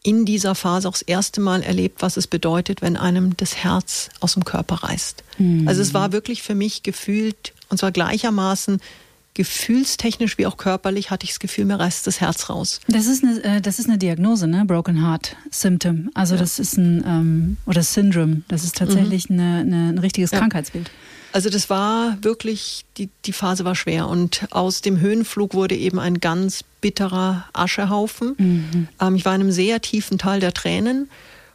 [0.03, 4.09] in dieser Phase auch das erste Mal erlebt, was es bedeutet, wenn einem das Herz
[4.19, 5.23] aus dem Körper reißt.
[5.37, 5.67] Mhm.
[5.67, 8.79] Also es war wirklich für mich gefühlt, und zwar gleichermaßen
[9.39, 12.81] gefühlstechnisch wie auch körperlich hatte ich das Gefühl, mir reißt das Herz raus.
[12.89, 14.65] Das ist eine, äh, das ist eine Diagnose, ne?
[14.65, 16.09] Broken Heart Symptom.
[16.13, 16.41] Also ja.
[16.41, 18.41] das ist ein, ähm, oder Syndrome.
[18.49, 19.39] Das ist tatsächlich mhm.
[19.39, 20.39] eine, eine, ein richtiges ja.
[20.39, 20.91] Krankheitsbild.
[21.31, 25.99] Also das war wirklich, die, die Phase war schwer und aus dem Höhenflug wurde eben
[25.99, 28.35] ein ganz bitterer Aschehaufen.
[28.37, 28.87] Mhm.
[28.99, 31.09] Ähm, ich war in einem sehr tiefen Tal der Tränen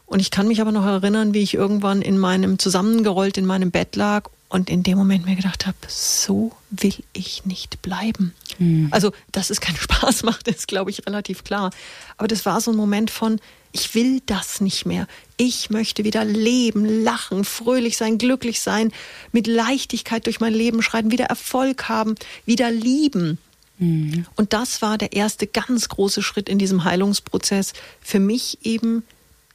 [0.06, 3.70] und ich kann mich aber noch erinnern, wie ich irgendwann in meinem, zusammengerollt in meinem
[3.70, 8.34] Bett lag und in dem Moment mir gedacht habe, so will ich nicht bleiben.
[8.58, 8.88] Mhm.
[8.90, 11.70] Also, dass es keinen Spaß macht, ist, glaube ich, relativ klar.
[12.16, 13.40] Aber das war so ein Moment von,
[13.72, 15.08] ich will das nicht mehr.
[15.36, 18.92] Ich möchte wieder leben, lachen, fröhlich sein, glücklich sein,
[19.32, 22.14] mit Leichtigkeit durch mein Leben schreiten, wieder Erfolg haben,
[22.46, 23.38] wieder lieben.
[23.78, 24.26] Mhm.
[24.36, 27.72] Und das war der erste ganz große Schritt in diesem Heilungsprozess.
[28.00, 29.02] Für mich eben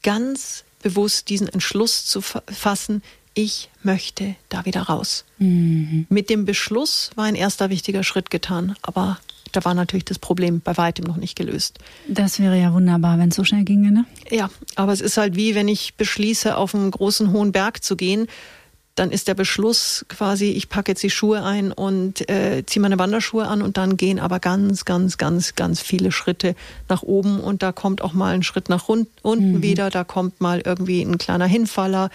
[0.04, 3.02] ganz bewusst diesen Entschluss zu fassen,
[3.40, 5.24] ich möchte da wieder raus.
[5.38, 6.06] Mhm.
[6.10, 9.18] Mit dem Beschluss war ein erster wichtiger Schritt getan, aber
[9.54, 11.80] da war natürlich das Problem bei weitem noch nicht gelöst.
[12.10, 14.06] Das wäre ja wunderbar, wenn es so schnell ginge, ne?
[14.30, 17.96] Ja, aber es ist halt wie, wenn ich beschließe, auf einen großen hohen Berg zu
[17.96, 18.28] gehen
[19.00, 23.00] dann ist der Beschluss quasi, ich packe jetzt die Schuhe ein und äh, ziehe meine
[23.00, 26.54] Wanderschuhe an und dann gehen aber ganz, ganz, ganz, ganz viele Schritte
[26.90, 29.62] nach oben und da kommt auch mal ein Schritt nach unten mhm.
[29.64, 32.10] wieder, da kommt mal irgendwie ein kleiner Hinfaller,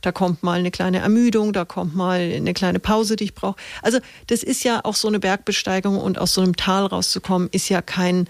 [0.00, 3.56] da kommt mal eine kleine Ermüdung, da kommt mal eine kleine Pause, die ich brauche.
[3.82, 3.98] Also
[4.28, 7.82] das ist ja auch so eine Bergbesteigung und aus so einem Tal rauszukommen, ist ja
[7.82, 8.28] kein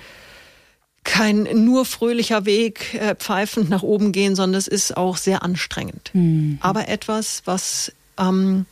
[1.05, 6.11] kein nur fröhlicher Weg, äh, pfeifend nach oben gehen, sondern es ist auch sehr anstrengend.
[6.13, 6.59] Mhm.
[6.61, 8.67] Aber etwas, was ähm,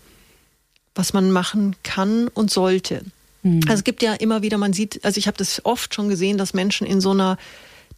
[0.94, 3.04] was man machen kann und sollte.
[3.42, 3.60] Mhm.
[3.64, 6.38] Also es gibt ja immer wieder, man sieht, also ich habe das oft schon gesehen,
[6.38, 7.38] dass Menschen in so einer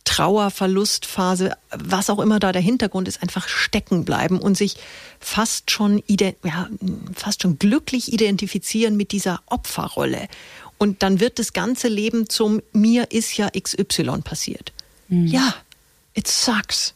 [0.04, 4.76] Trauerverlustphase, was auch immer da der Hintergrund ist, einfach stecken bleiben und sich
[5.18, 6.68] fast schon, ja,
[7.14, 10.28] fast schon glücklich identifizieren mit dieser Opferrolle.
[10.78, 14.72] Und dann wird das ganze Leben zum mir ist ja XY passiert.
[15.08, 15.26] Mhm.
[15.26, 15.54] Ja,
[16.14, 16.94] it sucks.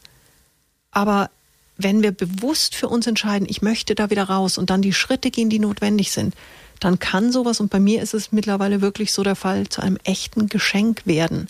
[0.89, 1.29] Aber
[1.77, 5.31] wenn wir bewusst für uns entscheiden, ich möchte da wieder raus und dann die Schritte
[5.31, 6.33] gehen, die notwendig sind,
[6.79, 9.97] dann kann sowas, und bei mir ist es mittlerweile wirklich so der Fall, zu einem
[10.03, 11.47] echten Geschenk werden.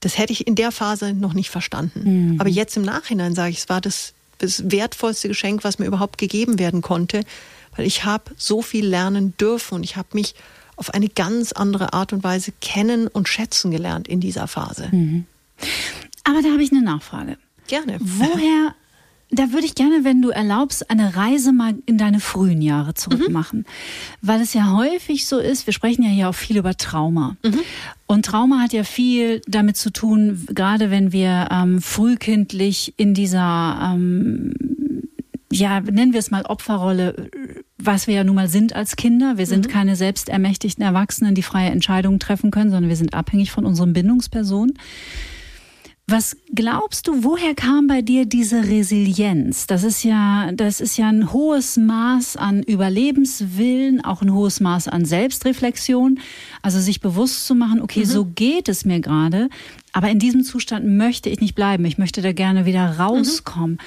[0.00, 2.32] Das hätte ich in der Phase noch nicht verstanden.
[2.32, 2.40] Mhm.
[2.40, 6.18] Aber jetzt im Nachhinein sage ich, es war das, das wertvollste Geschenk, was mir überhaupt
[6.18, 7.22] gegeben werden konnte,
[7.76, 10.34] weil ich habe so viel lernen dürfen und ich habe mich
[10.76, 14.88] auf eine ganz andere Art und Weise kennen und schätzen gelernt in dieser Phase.
[14.92, 15.24] Mhm.
[16.24, 17.38] Aber da habe ich eine Nachfrage.
[17.66, 17.98] Gerne.
[18.00, 18.74] Woher
[19.30, 23.60] da würde ich gerne, wenn du erlaubst, eine Reise mal in deine frühen Jahre zurückmachen.
[23.60, 23.64] Mhm.
[24.22, 27.36] Weil es ja häufig so ist, wir sprechen ja hier auch viel über Trauma.
[27.44, 27.60] Mhm.
[28.06, 33.92] Und Trauma hat ja viel damit zu tun, gerade wenn wir ähm, frühkindlich in dieser,
[33.94, 34.54] ähm,
[35.50, 37.28] ja, nennen wir es mal Opferrolle,
[37.78, 39.38] was wir ja nun mal sind als Kinder.
[39.38, 39.70] Wir sind mhm.
[39.72, 44.78] keine selbstermächtigten Erwachsenen, die freie Entscheidungen treffen können, sondern wir sind abhängig von unseren Bindungspersonen.
[46.08, 49.66] Was glaubst du, woher kam bei dir diese Resilienz?
[49.66, 54.86] Das ist ja, das ist ja ein hohes Maß an Überlebenswillen, auch ein hohes Maß
[54.86, 56.20] an Selbstreflexion.
[56.62, 58.04] Also sich bewusst zu machen, okay, mhm.
[58.04, 59.48] so geht es mir gerade.
[59.92, 61.84] Aber in diesem Zustand möchte ich nicht bleiben.
[61.84, 63.78] Ich möchte da gerne wieder rauskommen.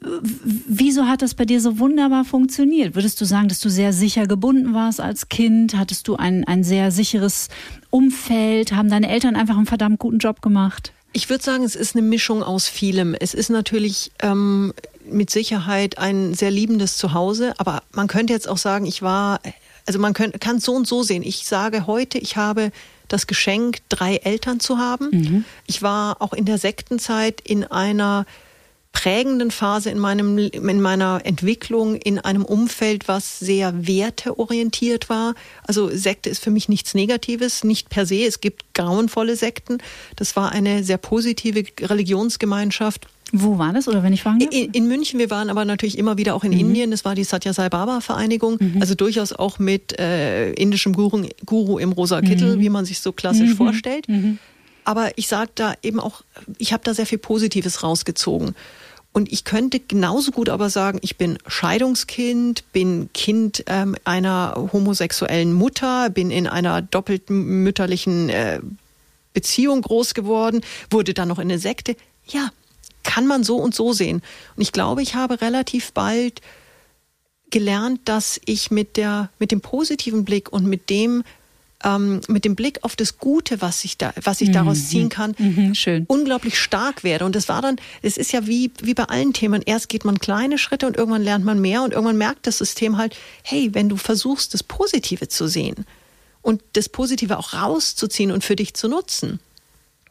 [0.00, 0.20] Mhm.
[0.66, 2.94] Wieso hat das bei dir so wunderbar funktioniert?
[2.94, 5.76] Würdest du sagen, dass du sehr sicher gebunden warst als Kind?
[5.76, 7.50] Hattest du ein, ein sehr sicheres
[7.90, 8.72] Umfeld?
[8.72, 10.94] Haben deine Eltern einfach einen verdammt guten Job gemacht?
[11.12, 13.14] Ich würde sagen, es ist eine Mischung aus vielem.
[13.14, 14.72] Es ist natürlich ähm,
[15.04, 19.40] mit Sicherheit ein sehr liebendes Zuhause, aber man könnte jetzt auch sagen, ich war,
[19.86, 21.22] also man kann es so und so sehen.
[21.22, 22.70] Ich sage heute, ich habe
[23.08, 25.08] das Geschenk, drei Eltern zu haben.
[25.10, 25.44] Mhm.
[25.66, 28.24] Ich war auch in der Sektenzeit in einer
[28.92, 35.34] prägenden Phase in, meinem, in meiner Entwicklung in einem Umfeld, was sehr werteorientiert war.
[35.66, 38.24] Also Sekte ist für mich nichts Negatives, nicht per se.
[38.24, 39.78] Es gibt grauenvolle Sekten.
[40.16, 43.06] Das war eine sehr positive Religionsgemeinschaft.
[43.32, 44.52] Wo war das oder wenn ich fragen darf?
[44.52, 46.58] In, in, München, wir waren aber natürlich immer wieder auch in mhm.
[46.58, 46.90] Indien.
[46.90, 48.58] Das war die Satya Sai Baba Vereinigung.
[48.58, 48.78] Mhm.
[48.80, 52.60] Also durchaus auch mit äh, indischem Guru, Guru im rosa Kittel, mhm.
[52.60, 53.56] wie man sich so klassisch mhm.
[53.56, 54.08] vorstellt.
[54.84, 56.22] Aber ich sage da eben auch,
[56.58, 58.54] ich habe da sehr viel Positives rausgezogen.
[59.12, 65.52] Und ich könnte genauso gut aber sagen, ich bin Scheidungskind, bin Kind ähm, einer homosexuellen
[65.52, 68.60] Mutter, bin in einer doppelten mütterlichen äh,
[69.32, 71.96] Beziehung groß geworden, wurde dann noch in eine Sekte.
[72.26, 72.50] Ja,
[73.02, 74.22] kann man so und so sehen.
[74.54, 76.40] Und ich glaube, ich habe relativ bald
[77.50, 81.24] gelernt, dass ich mit der, mit dem positiven Blick und mit dem,
[81.84, 84.54] ähm, mit dem Blick auf das Gute, was ich da, was ich mhm.
[84.54, 85.74] daraus ziehen kann, mhm.
[85.74, 86.04] Schön.
[86.08, 87.24] unglaublich stark werde.
[87.24, 89.62] Und das war dann, es ist ja wie, wie bei allen Themen.
[89.64, 92.98] Erst geht man kleine Schritte und irgendwann lernt man mehr und irgendwann merkt das System
[92.98, 95.86] halt, hey, wenn du versuchst, das Positive zu sehen
[96.42, 99.40] und das Positive auch rauszuziehen und für dich zu nutzen,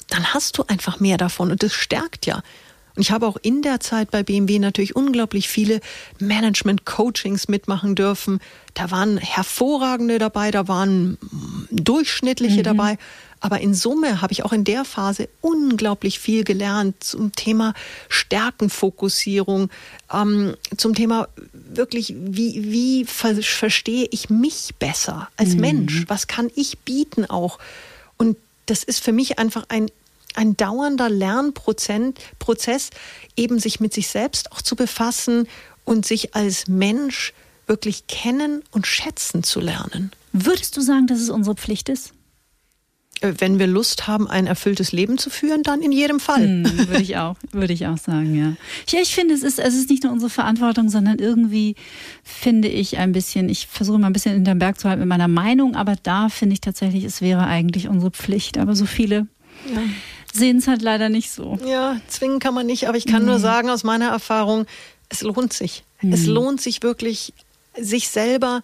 [0.10, 2.42] dann hast du einfach mehr davon und das stärkt ja.
[3.00, 5.80] Und ich habe auch in der Zeit bei BMW natürlich unglaublich viele
[6.20, 8.42] Management-Coachings mitmachen dürfen.
[8.74, 11.18] Da waren hervorragende dabei, da waren
[11.72, 12.64] durchschnittliche mhm.
[12.64, 12.98] dabei.
[13.40, 17.74] Aber in Summe habe ich auch in der Phase unglaublich viel gelernt zum Thema
[18.10, 19.70] Stärkenfokussierung,
[20.14, 25.62] ähm, zum Thema wirklich, wie, wie ver verstehe ich mich besser als mhm.
[25.62, 26.04] Mensch?
[26.10, 27.60] Was kann ich bieten auch?
[28.18, 28.36] Und
[28.66, 29.90] das ist für mich einfach ein
[30.40, 32.92] ein dauernder Lernprozess,
[33.36, 35.50] eben sich mit sich selbst auch zu befassen
[35.84, 37.34] und sich als Mensch
[37.68, 40.12] wirklich kennen und schätzen zu lernen.
[40.32, 42.14] Würdest du sagen, dass es unsere Pflicht ist?
[43.20, 46.44] Äh, wenn wir Lust haben, ein erfülltes Leben zu führen, dann in jedem Fall.
[46.44, 48.54] Hm, würde ich auch, würde ich auch sagen, ja.
[48.88, 51.76] Ja, ich finde, es ist, es ist nicht nur unsere Verantwortung, sondern irgendwie
[52.24, 55.28] finde ich ein bisschen, ich versuche mal ein bisschen hinterm Berg zu halten mit meiner
[55.28, 58.58] Meinung, aber da finde ich tatsächlich, es wäre eigentlich unsere Pflicht.
[58.58, 59.28] Aber so viele
[59.76, 59.82] ja
[60.34, 61.58] sehen es halt leider nicht so.
[61.66, 63.30] Ja, zwingen kann man nicht, aber ich kann mhm.
[63.30, 64.66] nur sagen aus meiner Erfahrung,
[65.10, 65.84] es lohnt sich.
[66.02, 66.14] Mhm.
[66.14, 67.34] Es lohnt sich wirklich,
[67.78, 68.62] sich selber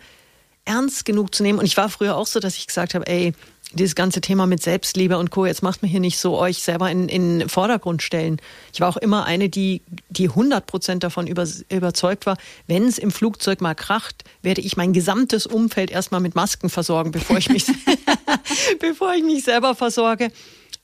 [0.66, 1.60] ernst genug zu nehmen.
[1.60, 3.34] Und ich war früher auch so, dass ich gesagt habe, ey,
[3.74, 6.90] dieses ganze Thema mit Selbstliebe und Co., jetzt macht mir hier nicht so euch selber
[6.90, 8.40] in, in Vordergrund stellen.
[8.74, 12.98] Ich war auch immer eine, die, die 100 Prozent davon über, überzeugt war, wenn es
[12.98, 17.50] im Flugzeug mal kracht, werde ich mein gesamtes Umfeld erstmal mit Masken versorgen, bevor ich
[17.50, 17.66] mich,
[18.80, 20.32] bevor ich mich selber versorge.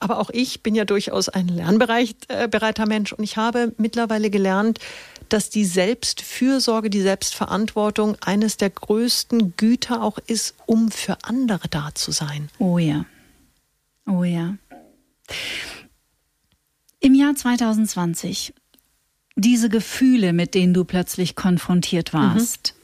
[0.02, 4.80] Aber auch ich bin ja durchaus ein lernbereiter Mensch und ich habe mittlerweile gelernt,
[5.30, 11.92] dass die Selbstfürsorge, die Selbstverantwortung eines der größten Güter auch ist, um für andere da
[11.94, 12.50] zu sein.
[12.58, 13.06] Oh ja.
[14.08, 14.56] Oh ja.
[17.00, 18.56] Im Jahr 2020,
[19.36, 22.82] diese Gefühle, mit denen du plötzlich konfrontiert warst, mhm.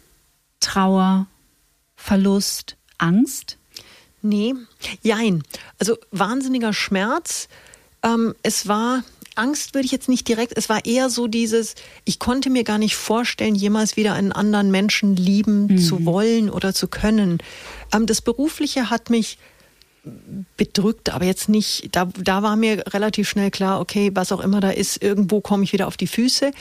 [0.60, 1.28] Trauer,
[1.96, 3.57] Verlust, Angst,
[4.28, 4.54] Nee,
[5.02, 5.44] jein.
[5.80, 7.48] Also wahnsinniger Schmerz.
[8.04, 9.04] Ähm, es war
[9.36, 12.80] Angst würde ich jetzt nicht direkt, es war eher so dieses, ich konnte mir gar
[12.80, 15.78] nicht vorstellen, jemals wieder einen anderen Menschen lieben mhm.
[15.78, 17.38] zu wollen oder zu können.
[17.94, 19.38] Ähm, das Berufliche hat mich
[20.56, 24.60] bedrückt, aber jetzt nicht, da, da war mir relativ schnell klar, okay, was auch immer
[24.60, 26.52] da ist, irgendwo komme ich wieder auf die Füße.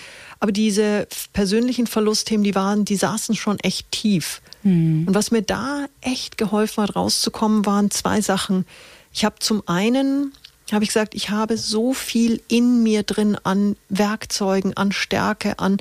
[0.41, 4.43] Aber diese persönlichen Verlustthemen, die waren, die saßen schon echt tief.
[4.67, 5.05] Mhm.
[5.07, 8.67] Und was mir da echt geholfen hat, rauszukommen, waren zwei Sachen.
[9.13, 10.33] Ich habe zum einen,
[10.73, 15.79] habe ich gesagt, ich habe so viel in mir drin an Werkzeugen, an Stärke, an,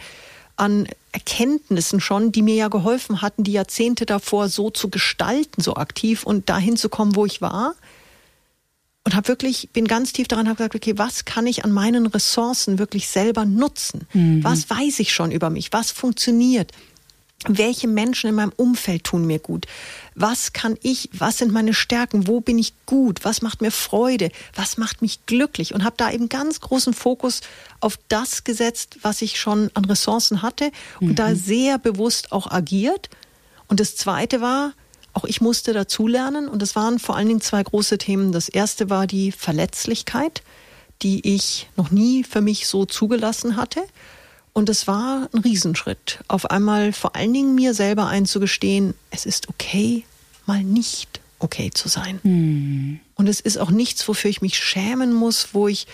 [0.56, 5.76] an Erkenntnissen schon, die mir ja geholfen hatten, die Jahrzehnte davor so zu gestalten, so
[5.76, 7.74] aktiv und dahin zu kommen, wo ich war.
[9.04, 12.06] Und habe wirklich, bin ganz tief daran, habe gesagt, okay, was kann ich an meinen
[12.06, 14.08] Ressourcen wirklich selber nutzen?
[14.14, 14.44] Mhm.
[14.44, 15.74] Was weiß ich schon über mich?
[15.74, 16.72] Was funktioniert?
[17.48, 19.68] Welche Menschen in meinem Umfeld tun mir gut?
[20.16, 22.28] Was kann ich, was sind meine Stärken?
[22.28, 23.24] Wo bin ich gut?
[23.24, 24.32] Was macht mir Freude?
[24.56, 25.74] Was macht mich glücklich?
[25.74, 27.42] Und habe da eben ganz großen Fokus
[27.82, 31.16] auf das gesetzt, was ich schon an Ressourcen hatte und mhm.
[31.16, 33.10] da sehr bewusst auch agiert.
[33.68, 34.74] Und das Zweite war,
[35.14, 38.32] auch ich musste dazulernen und das waren vor allen Dingen zwei große Themen.
[38.32, 40.42] Das erste war die Verletzlichkeit,
[41.02, 43.82] die ich noch nie für mich so zugelassen hatte.
[44.56, 49.50] Und es war ein Riesenschritt, auf einmal vor allen Dingen mir selber einzugestehen, es ist
[49.50, 50.06] okay,
[50.46, 52.22] mal nicht okay zu sein.
[52.24, 53.02] Mhm.
[53.16, 55.88] Und es ist auch nichts, wofür ich mich schämen muss, wo ich,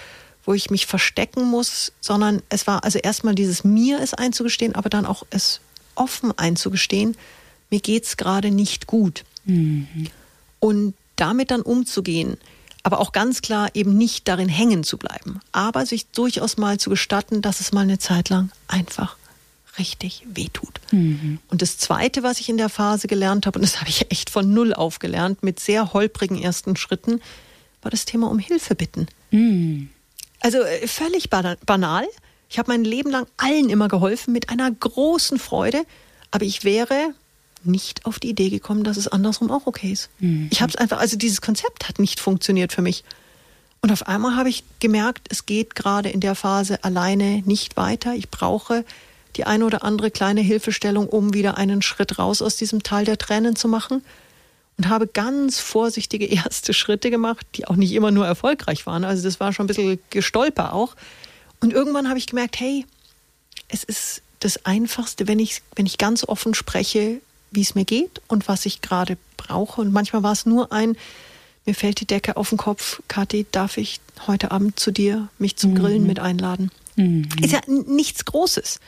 [0.46, 4.90] wo ich mich verstecken muss, sondern es war also erstmal dieses mir es einzugestehen, aber
[4.90, 5.60] dann auch es
[5.96, 7.18] offen einzugestehen,
[7.72, 9.24] mir geht's gerade nicht gut.
[9.44, 9.88] Mhm.
[10.60, 12.38] Und damit dann umzugehen
[12.84, 16.90] aber auch ganz klar eben nicht darin hängen zu bleiben, aber sich durchaus mal zu
[16.90, 19.18] gestatten, dass es mal eine Zeit lang einfach
[19.78, 20.82] richtig wehtut.
[20.92, 21.40] Mhm.
[21.50, 24.30] Und das Zweite, was ich in der Phase gelernt habe, und das habe ich echt
[24.30, 27.22] von Null auf gelernt, mit sehr holprigen ersten Schritten,
[27.82, 29.08] war das Thema um Hilfe bitten.
[29.32, 29.90] Mhm.
[30.40, 32.06] Also äh, völlig banal.
[32.50, 35.84] Ich habe mein Leben lang allen immer geholfen mit einer großen Freude,
[36.32, 37.14] aber ich wäre
[37.64, 40.10] nicht auf die Idee gekommen, dass es andersrum auch okay ist.
[40.20, 40.50] Mhm.
[40.52, 43.04] Ich habe es einfach, also dieses Konzept hat nicht funktioniert für mich.
[43.82, 48.14] Und auf einmal habe ich gemerkt, es geht gerade in der Phase alleine nicht weiter.
[48.14, 48.86] Ich brauche
[49.36, 53.18] die eine oder andere kleine Hilfestellung, um wieder einen Schritt raus aus diesem Tal der
[53.18, 54.04] Tränen zu machen.
[54.78, 59.04] Und habe ganz vorsichtige erste Schritte gemacht, die auch nicht immer nur erfolgreich waren.
[59.04, 60.96] Also das war schon ein bisschen gestolper auch.
[61.60, 62.86] Und irgendwann habe ich gemerkt, hey,
[63.68, 68.22] es ist das Einfachste, wenn ich, wenn ich ganz offen spreche, wie es mir geht
[68.28, 69.82] und was ich gerade brauche.
[69.82, 70.98] Und manchmal war es nur ein,
[71.66, 75.58] mir fällt die Decke auf den Kopf, Kathi, darf ich heute Abend zu dir mich
[75.58, 75.76] zum mhm.
[75.76, 76.72] Grillen mit einladen?
[76.96, 77.28] Mhm.
[77.42, 78.80] Ist ja nichts Großes.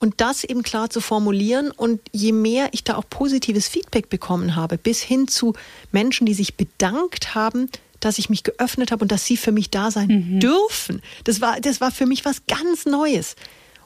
[0.00, 4.54] Und das eben klar zu formulieren und je mehr ich da auch positives Feedback bekommen
[4.54, 5.54] habe, bis hin zu
[5.92, 9.70] Menschen, die sich bedankt haben, dass ich mich geöffnet habe und dass sie für mich
[9.70, 10.40] da sein mhm.
[10.40, 11.00] dürfen.
[11.24, 13.34] Das war, das war für mich was ganz Neues.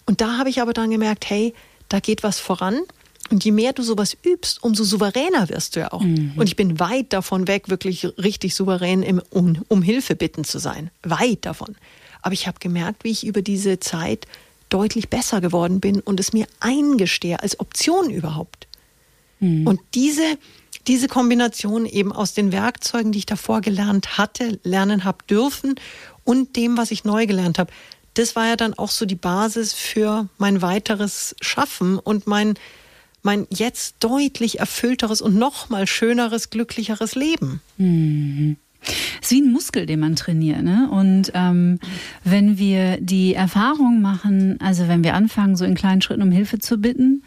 [0.06, 1.54] Und da habe ich aber dann gemerkt, hey,
[1.88, 2.80] da geht was voran.
[3.30, 6.00] Und je mehr du sowas übst, umso souveräner wirst du ja auch.
[6.00, 6.32] Mhm.
[6.36, 10.58] Und ich bin weit davon weg, wirklich richtig souverän im, um, um Hilfe bitten zu
[10.58, 10.90] sein.
[11.02, 11.76] Weit davon.
[12.22, 14.26] Aber ich habe gemerkt, wie ich über diese Zeit
[14.68, 18.66] deutlich besser geworden bin und es mir eingestehe als Option überhaupt.
[19.40, 19.66] Mhm.
[19.66, 20.38] Und diese,
[20.86, 25.76] diese Kombination eben aus den Werkzeugen, die ich davor gelernt hatte, lernen habe dürfen
[26.24, 27.72] und dem, was ich neu gelernt habe,
[28.14, 32.54] das war ja dann auch so die Basis für mein weiteres Schaffen und mein
[33.22, 37.60] mein jetzt deutlich erfüllteres und noch mal schöneres, glücklicheres Leben.
[37.76, 38.56] Mhm.
[39.20, 40.62] Es ist wie ein Muskel, den man trainiert.
[40.62, 40.88] Ne?
[40.90, 41.80] Und ähm,
[42.24, 46.58] wenn wir die Erfahrung machen, also wenn wir anfangen, so in kleinen Schritten um Hilfe
[46.58, 47.22] zu bitten,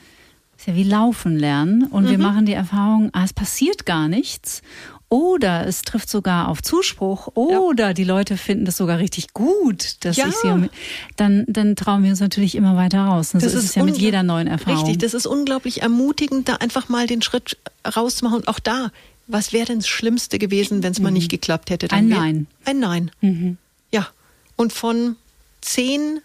[0.58, 1.84] ist ja wie Laufen lernen.
[1.84, 2.12] Und mhm.
[2.12, 4.62] wir machen die Erfahrung, ah, es passiert gar nichts
[5.12, 7.94] oder es trifft sogar auf Zuspruch oder ja.
[7.94, 10.28] die Leute finden das sogar richtig gut, dass ja.
[10.28, 10.70] ich sie
[11.18, 13.34] dann dann trauen wir uns natürlich immer weiter raus.
[13.34, 14.86] Und das so ist, ist es ja mit jeder neuen Erfahrung.
[14.86, 18.90] Richtig, das ist unglaublich ermutigend, da einfach mal den Schritt rauszumachen und auch da,
[19.28, 21.04] was wäre denn das Schlimmste gewesen, wenn es mhm.
[21.04, 21.90] mal nicht geklappt hätte?
[21.90, 22.48] Dann ein Nein.
[22.64, 23.12] Ein Nein.
[23.20, 23.58] Mhm.
[23.92, 24.08] Ja.
[24.56, 25.18] Und von
[25.60, 26.22] zehn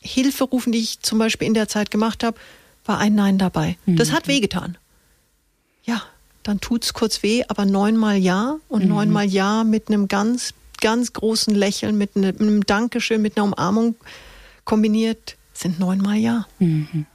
[0.00, 2.38] Hilferufen, die ich zum Beispiel in der Zeit gemacht habe,
[2.86, 3.76] war ein Nein dabei.
[3.84, 3.96] Mhm.
[3.96, 4.78] Das hat wehgetan.
[5.84, 6.02] Ja,
[6.44, 8.90] dann tut es kurz weh, aber neunmal ja und mhm.
[8.90, 13.96] neunmal ja mit einem ganz, ganz großen Lächeln, mit einem, einem Dankeschön, mit einer Umarmung
[14.64, 16.46] kombiniert, sind neunmal ja.
[16.58, 17.06] Mhm.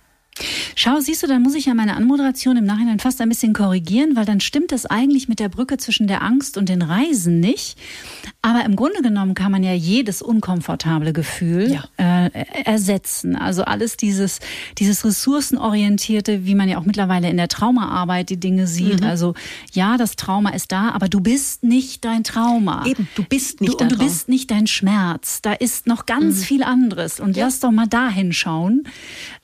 [0.75, 4.15] Schau, siehst du, dann muss ich ja meine Anmoderation im Nachhinein fast ein bisschen korrigieren,
[4.15, 7.77] weil dann stimmt das eigentlich mit der Brücke zwischen der Angst und den Reisen nicht.
[8.41, 12.27] Aber im Grunde genommen kann man ja jedes unkomfortable Gefühl ja.
[12.27, 12.29] äh,
[12.63, 13.36] ersetzen.
[13.36, 14.39] Also alles dieses,
[14.77, 19.01] dieses ressourcenorientierte, wie man ja auch mittlerweile in der Traumaarbeit die Dinge sieht.
[19.01, 19.08] Mhm.
[19.08, 19.34] Also
[19.73, 22.86] ja, das Trauma ist da, aber du bist nicht dein Trauma.
[22.86, 25.41] Eben, du bist nicht du, dein Und du bist nicht dein Schmerz.
[25.41, 26.43] Da ist noch ganz mhm.
[26.43, 27.19] viel anderes.
[27.19, 27.45] Und ja.
[27.45, 28.84] lass doch mal da hinschauen.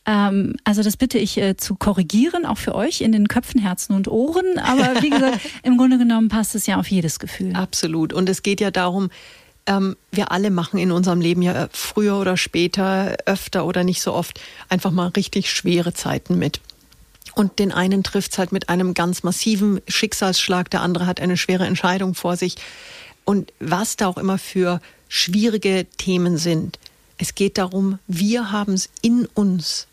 [0.05, 3.93] Ähm, also das bitte ich äh, zu korrigieren, auch für euch in den Köpfen, Herzen
[3.95, 4.59] und Ohren.
[4.59, 7.55] Aber wie gesagt, im Grunde genommen passt es ja auf jedes Gefühl.
[7.55, 8.13] Absolut.
[8.13, 9.09] Und es geht ja darum,
[9.65, 14.13] ähm, wir alle machen in unserem Leben ja früher oder später, öfter oder nicht so
[14.13, 14.39] oft,
[14.69, 16.61] einfach mal richtig schwere Zeiten mit.
[17.33, 21.35] Und den einen trifft es halt mit einem ganz massiven Schicksalsschlag, der andere hat eine
[21.35, 22.55] schwere Entscheidung vor sich.
[23.25, 26.79] Und was da auch immer für schwierige Themen sind,
[27.17, 29.87] es geht darum, wir haben es in uns,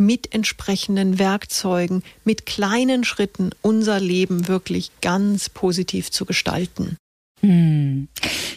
[0.00, 6.96] mit entsprechenden Werkzeugen, mit kleinen Schritten unser Leben wirklich ganz positiv zu gestalten.
[7.42, 8.08] Hm.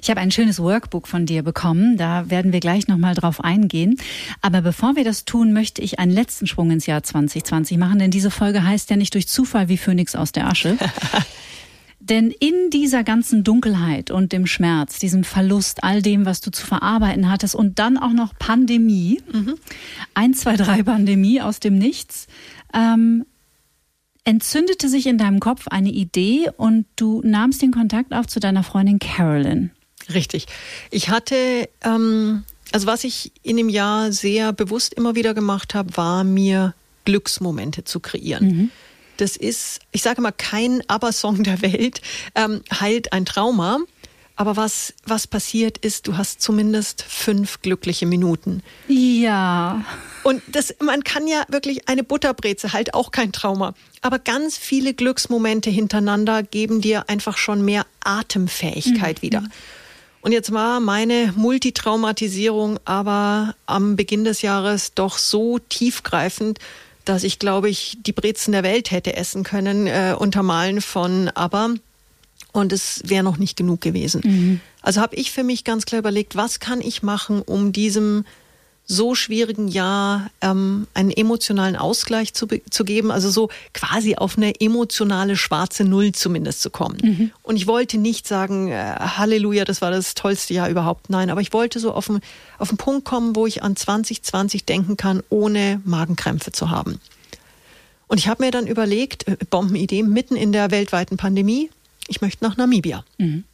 [0.01, 1.95] Ich habe ein schönes Workbook von dir bekommen.
[1.97, 3.97] Da werden wir gleich nochmal drauf eingehen.
[4.41, 8.11] Aber bevor wir das tun, möchte ich einen letzten Sprung ins Jahr 2020 machen, denn
[8.11, 10.77] diese Folge heißt ja nicht durch Zufall wie Phönix aus der Asche.
[12.05, 16.65] Denn in dieser ganzen Dunkelheit und dem Schmerz, diesem Verlust, all dem, was du zu
[16.65, 19.55] verarbeiten hattest und dann auch noch Pandemie, mhm.
[20.13, 22.27] ein, zwei, drei Pandemie aus dem Nichts,
[22.73, 23.25] ähm,
[24.25, 28.63] entzündete sich in deinem Kopf eine Idee und du nahmst den Kontakt auf zu deiner
[28.63, 29.71] Freundin Carolyn.
[30.13, 30.47] Richtig.
[30.91, 35.95] Ich hatte, ähm, also was ich in dem Jahr sehr bewusst immer wieder gemacht habe,
[35.95, 36.73] war mir
[37.05, 38.45] Glücksmomente zu kreieren.
[38.45, 38.71] Mhm.
[39.17, 42.01] Das ist, ich sage mal, kein Aber-Song der Welt,
[42.35, 43.79] ähm, heilt ein Trauma.
[44.35, 48.63] Aber was, was passiert ist, du hast zumindest fünf glückliche Minuten.
[48.87, 49.85] Ja.
[50.23, 53.75] Und das, man kann ja wirklich eine Butterbreze, halt auch kein Trauma.
[54.01, 59.21] Aber ganz viele Glücksmomente hintereinander geben dir einfach schon mehr Atemfähigkeit mhm.
[59.21, 59.43] wieder.
[60.21, 66.59] Und jetzt war meine Multitraumatisierung aber am Beginn des Jahres doch so tiefgreifend,
[67.05, 71.73] dass ich, glaube ich, die Brezen der Welt hätte essen können, äh, untermalen von aber.
[72.51, 74.21] Und es wäre noch nicht genug gewesen.
[74.23, 74.59] Mhm.
[74.81, 78.25] Also habe ich für mich ganz klar überlegt, was kann ich machen, um diesem
[78.85, 84.59] so schwierigen Jahr ähm, einen emotionalen Ausgleich zu, zu geben, also so quasi auf eine
[84.59, 86.97] emotionale schwarze Null zumindest zu kommen.
[87.01, 87.31] Mhm.
[87.43, 91.09] Und ich wollte nicht sagen, äh, Halleluja, das war das tollste Jahr überhaupt.
[91.09, 92.21] Nein, aber ich wollte so auf einen,
[92.57, 96.99] auf einen Punkt kommen, wo ich an 2020 denken kann, ohne Magenkrämpfe zu haben.
[98.07, 101.69] Und ich habe mir dann überlegt, äh, Bombenidee, mitten in der weltweiten Pandemie,
[102.09, 103.05] ich möchte nach Namibia.
[103.17, 103.45] Mhm.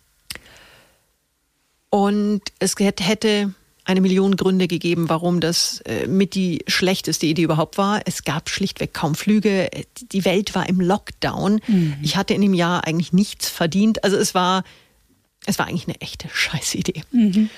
[1.91, 3.53] Und es hätte
[3.89, 8.01] eine Million Gründe gegeben, warum das äh, mit die schlechteste Idee überhaupt war.
[8.05, 9.69] Es gab schlichtweg kaum Flüge.
[10.11, 11.59] Die Welt war im Lockdown.
[11.65, 11.95] Mhm.
[12.03, 14.03] Ich hatte in dem Jahr eigentlich nichts verdient.
[14.03, 14.63] Also es war,
[15.47, 17.01] es war eigentlich eine echte Scheißidee.
[17.11, 17.49] Mhm.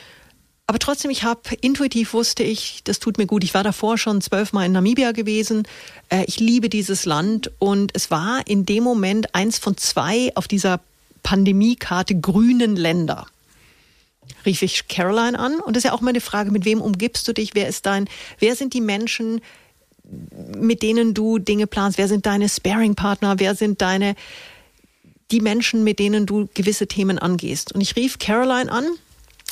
[0.67, 3.43] Aber trotzdem, ich habe intuitiv wusste ich, das tut mir gut.
[3.43, 5.67] Ich war davor schon zwölfmal in Namibia gewesen.
[6.07, 10.47] Äh, ich liebe dieses Land und es war in dem Moment eins von zwei auf
[10.47, 10.79] dieser
[11.23, 13.27] Pandemiekarte grünen Länder
[14.45, 15.59] rief ich Caroline an.
[15.59, 17.51] Und das ist ja auch meine Frage, mit wem umgibst du dich?
[17.53, 18.07] Wer ist dein,
[18.39, 19.41] wer sind die Menschen,
[20.57, 21.97] mit denen du Dinge planst?
[21.97, 23.39] Wer sind deine Sparing-Partner?
[23.39, 24.15] Wer sind deine,
[25.31, 27.71] die Menschen, mit denen du gewisse Themen angehst?
[27.73, 28.85] Und ich rief Caroline an.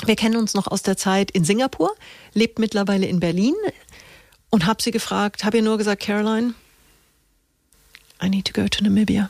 [0.05, 1.91] Wir kennen uns noch aus der Zeit in Singapur,
[2.33, 3.55] lebt mittlerweile in Berlin
[4.49, 6.53] und habe sie gefragt, habe ihr nur gesagt, Caroline,
[8.21, 9.29] I need to go to Namibia.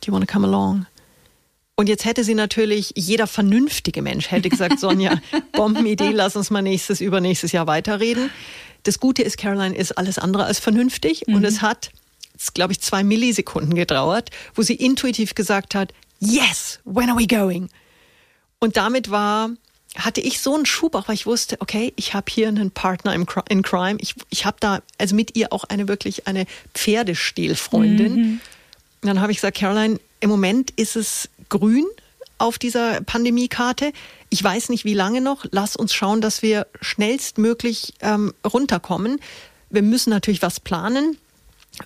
[0.00, 0.86] Do you want to come along?
[1.76, 5.20] Und jetzt hätte sie natürlich, jeder vernünftige Mensch hätte gesagt, Sonja,
[5.52, 8.30] Bombenidee, lass uns mal nächstes, übernächstes Jahr weiterreden.
[8.84, 11.34] Das Gute ist, Caroline ist alles andere als vernünftig mhm.
[11.34, 11.90] und es hat,
[12.52, 17.68] glaube ich, zwei Millisekunden gedauert, wo sie intuitiv gesagt hat, yes, when are we going?
[18.60, 19.50] Und damit war,
[19.96, 23.14] hatte ich so einen Schub, auch weil ich wusste, okay, ich habe hier einen Partner
[23.14, 23.98] im, in Crime.
[24.00, 28.14] Ich, ich habe da also mit ihr auch eine wirklich eine Pferdestehlfreundin.
[28.14, 28.40] Mhm.
[29.02, 31.84] Und dann habe ich gesagt, Caroline, im Moment ist es grün
[32.38, 33.92] auf dieser Pandemiekarte.
[34.30, 35.44] Ich weiß nicht, wie lange noch.
[35.50, 39.20] Lass uns schauen, dass wir schnellstmöglich ähm, runterkommen.
[39.68, 41.18] Wir müssen natürlich was planen.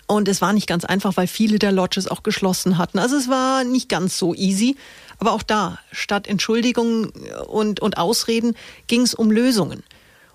[0.07, 3.01] Und es war nicht ganz einfach, weil viele der Lodges auch geschlossen hatten.
[3.01, 4.77] Also es war nicht ganz so easy.
[5.19, 7.11] Aber auch da, statt Entschuldigungen
[7.49, 8.55] und, und Ausreden,
[8.87, 9.83] ging es um Lösungen.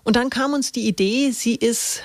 [0.03, 2.01] Und dann kam uns die Idee, sie ist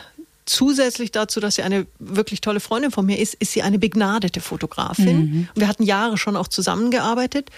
[0.49, 4.41] zusätzlich dazu, dass sie eine wirklich tolle Freundin von mir ist, ist sie eine begnadete
[4.41, 5.19] Fotografin.
[5.19, 5.49] Mhm.
[5.55, 7.51] Und wir hatten Jahre schon auch zusammengearbeitet.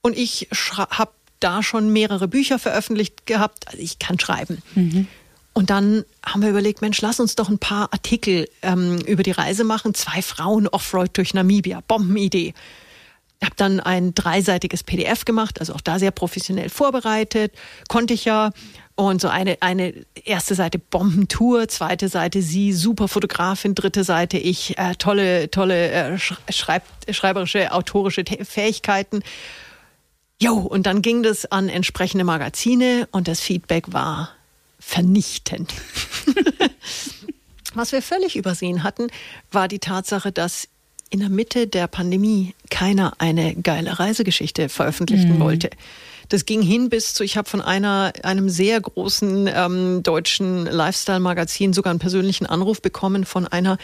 [0.00, 3.68] Und ich habe da schon mehrere Bücher veröffentlicht gehabt.
[3.68, 4.62] Also ich kann schreiben.
[4.74, 5.06] Mhm.
[5.52, 9.32] Und dann haben wir überlegt, Mensch, lass uns doch ein paar Artikel ähm, über die
[9.32, 9.92] Reise machen.
[9.94, 11.82] Zwei Frauen Offroad durch Namibia.
[11.88, 12.54] Bombenidee.
[13.42, 17.52] habe dann ein dreiseitiges PDF gemacht, also auch da sehr professionell vorbereitet,
[17.88, 18.52] konnte ich ja.
[18.98, 19.94] Und so eine, eine
[20.24, 26.18] erste Seite Bombentour, zweite Seite sie, super Fotografin, dritte Seite ich, äh, tolle, tolle äh,
[26.18, 29.22] schreib, schreiberische, autorische Fähigkeiten.
[30.42, 34.30] Jo, und dann ging das an entsprechende Magazine und das Feedback war
[34.80, 35.72] vernichtend.
[37.74, 39.06] Was wir völlig übersehen hatten,
[39.52, 40.66] war die Tatsache, dass
[41.10, 45.40] in der Mitte der Pandemie keiner eine geile Reisegeschichte veröffentlichen mhm.
[45.40, 45.70] wollte.
[46.28, 51.72] Das ging hin bis zu, ich habe von einer, einem sehr großen ähm, deutschen Lifestyle-Magazin
[51.72, 53.78] sogar einen persönlichen Anruf bekommen von einer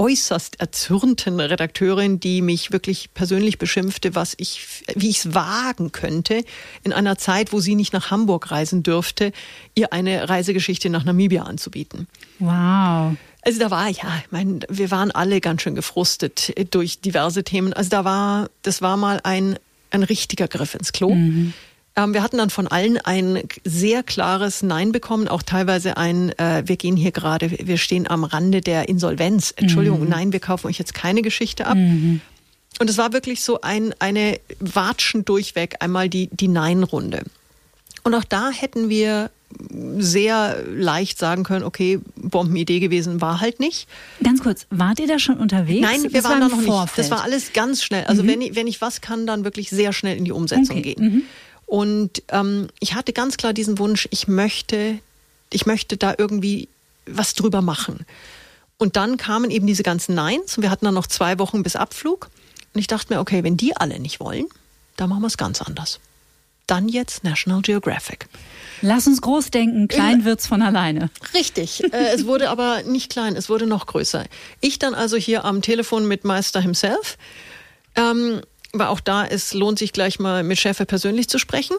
[0.00, 6.42] äußerst erzürnten Redakteurin, die mich wirklich persönlich beschimpfte, was ich, wie ich es wagen könnte,
[6.82, 9.32] in einer Zeit, wo sie nicht nach Hamburg reisen dürfte,
[9.74, 12.08] ihr eine Reisegeschichte nach Namibia anzubieten.
[12.38, 13.16] Wow.
[13.42, 17.72] Also da war, ja, ich meine, wir waren alle ganz schön gefrustet durch diverse Themen.
[17.72, 19.58] Also da war, das war mal ein,
[19.90, 21.14] ein richtiger Griff ins Klo.
[21.14, 21.54] Mhm.
[21.96, 26.62] Ähm, wir hatten dann von allen ein sehr klares Nein bekommen, auch teilweise ein, äh,
[26.66, 29.52] wir gehen hier gerade, wir stehen am Rande der Insolvenz.
[29.56, 30.08] Entschuldigung, mhm.
[30.08, 31.76] nein, wir kaufen euch jetzt keine Geschichte ab.
[31.76, 32.20] Mhm.
[32.78, 37.24] Und es war wirklich so ein, eine Watschen durchweg, einmal die, die Nein-Runde.
[38.04, 39.30] Und auch da hätten wir
[39.98, 43.88] sehr leicht sagen können, okay, Bombenidee gewesen war halt nicht.
[44.22, 45.80] Ganz kurz, wart ihr da schon unterwegs?
[45.80, 46.98] Nein, wir das waren war da noch Vorfeld.
[46.98, 47.10] nicht.
[47.10, 48.04] Das war alles ganz schnell.
[48.04, 48.28] Also mhm.
[48.28, 50.94] wenn, ich, wenn ich was kann, dann wirklich sehr schnell in die Umsetzung okay.
[50.94, 51.04] gehen.
[51.04, 51.22] Mhm.
[51.66, 54.98] Und ähm, ich hatte ganz klar diesen Wunsch, ich möchte,
[55.52, 56.68] ich möchte da irgendwie
[57.06, 58.06] was drüber machen.
[58.78, 61.76] Und dann kamen eben diese ganzen Neins und wir hatten dann noch zwei Wochen bis
[61.76, 62.30] Abflug.
[62.72, 64.46] Und ich dachte mir, okay, wenn die alle nicht wollen,
[64.96, 66.00] dann machen wir es ganz anders.
[66.66, 68.28] Dann jetzt National Geographic.
[68.82, 71.10] Lass uns groß denken, klein wird's von alleine.
[71.34, 71.82] Richtig.
[71.92, 74.24] Äh, es wurde aber nicht klein, es wurde noch größer.
[74.60, 77.18] Ich dann also hier am Telefon mit Meister himself.
[77.96, 78.40] Ähm,
[78.72, 81.76] aber auch da, es lohnt sich gleich mal mit Chefe persönlich zu sprechen.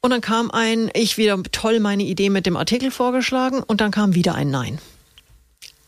[0.00, 3.92] Und dann kam ein, ich wieder toll meine Idee mit dem Artikel vorgeschlagen und dann
[3.92, 4.78] kam wieder ein Nein.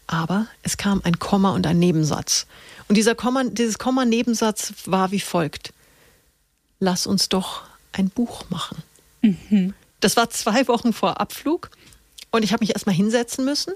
[0.07, 2.47] Aber es kam ein Komma und ein Nebensatz.
[2.89, 5.73] Und dieser Komma, dieses Komma-Nebensatz war wie folgt.
[6.79, 7.63] Lass uns doch
[7.93, 8.83] ein Buch machen.
[9.23, 9.75] Mhm.
[10.05, 11.71] Das war zwei Wochen vor Abflug
[12.31, 13.73] und ich habe mich erstmal hinsetzen müssen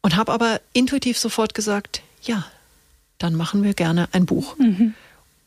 [0.00, 2.46] und habe aber intuitiv sofort gesagt, ja,
[3.18, 4.56] dann machen wir gerne ein Buch.
[4.56, 4.94] Mhm.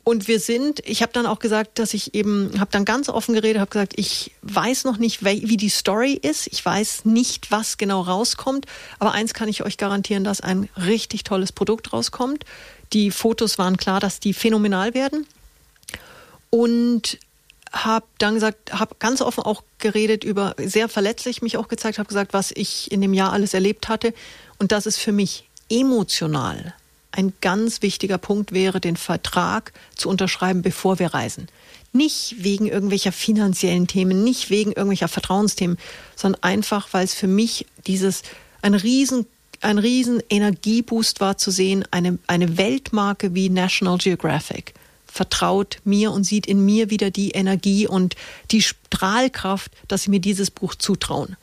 [0.03, 3.33] Und wir sind, ich habe dann auch gesagt, dass ich eben, habe dann ganz offen
[3.33, 6.45] geredet, habe gesagt, ich weiß noch nicht, wie die Story ist.
[6.45, 8.67] Ich weiß nicht, was genau rauskommt.
[8.99, 12.45] Aber eins kann ich euch garantieren, dass ein richtig tolles Produkt rauskommt.
[12.93, 15.25] Die Fotos waren klar, dass die phänomenal werden.
[16.51, 17.17] Und
[17.72, 22.07] habe dann gesagt, habe ganz offen auch geredet über, sehr verletzlich mich auch gezeigt, habe
[22.07, 24.13] gesagt, was ich in dem Jahr alles erlebt hatte.
[24.57, 26.74] Und das ist für mich emotional
[27.11, 31.47] ein ganz wichtiger Punkt wäre, den Vertrag zu unterschreiben, bevor wir reisen.
[31.91, 35.78] Nicht wegen irgendwelcher finanziellen Themen, nicht wegen irgendwelcher Vertrauensthemen,
[36.15, 38.22] sondern einfach, weil es für mich dieses
[38.61, 39.26] ein riesen
[39.61, 44.74] ein riesen Energieboost war zu sehen, eine, eine Weltmarke wie National Geographic
[45.12, 48.16] vertraut mir und sieht in mir wieder die Energie und
[48.51, 51.36] die Strahlkraft, dass sie mir dieses Buch zutrauen.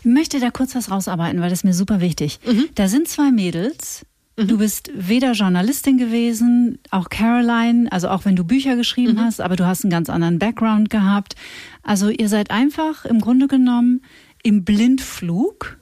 [0.00, 2.40] Ich möchte da kurz was rausarbeiten, weil das ist mir super wichtig.
[2.46, 2.68] Mhm.
[2.74, 4.04] Da sind zwei Mädels,
[4.36, 4.48] Mhm.
[4.48, 9.20] Du bist weder Journalistin gewesen, auch Caroline, also auch wenn du Bücher geschrieben mhm.
[9.20, 11.36] hast, aber du hast einen ganz anderen Background gehabt.
[11.82, 14.02] Also ihr seid einfach im Grunde genommen
[14.42, 15.78] im Blindflug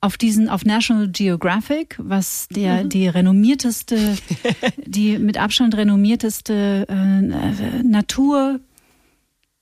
[0.00, 2.88] auf diesen, auf National Geographic, was der, mhm.
[2.88, 4.16] die renommierteste,
[4.76, 8.60] die mit Abstand renommierteste äh, Natur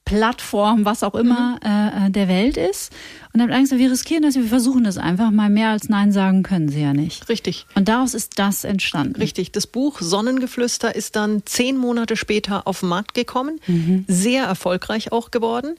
[0.09, 1.69] Plattform, was auch immer, mhm.
[1.69, 2.93] Äh, äh, der Welt ist.
[3.35, 5.51] Und dann Angst, wir riskieren das, wir versuchen das einfach mal.
[5.51, 7.29] Mehr als Nein sagen können sie ja nicht.
[7.29, 7.67] Richtig.
[7.75, 9.17] Und daraus ist das entstanden.
[9.17, 9.53] Richtig.
[9.53, 13.61] Das Buch Sonnengeflüster ist dann zehn Monate später auf den Markt gekommen.
[13.67, 14.07] Mhm.
[14.09, 15.75] Sehr erfolgreich auch geworden.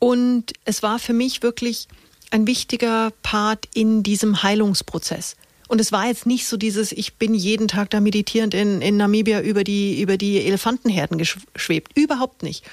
[0.00, 1.86] Und es war für mich wirklich
[2.30, 5.36] ein wichtiger Part in diesem Heilungsprozess.
[5.68, 8.96] Und es war jetzt nicht so dieses, ich bin jeden Tag da meditierend in, in
[8.96, 11.92] Namibia über die, über die Elefantenherden geschwebt.
[11.96, 12.64] Überhaupt nicht.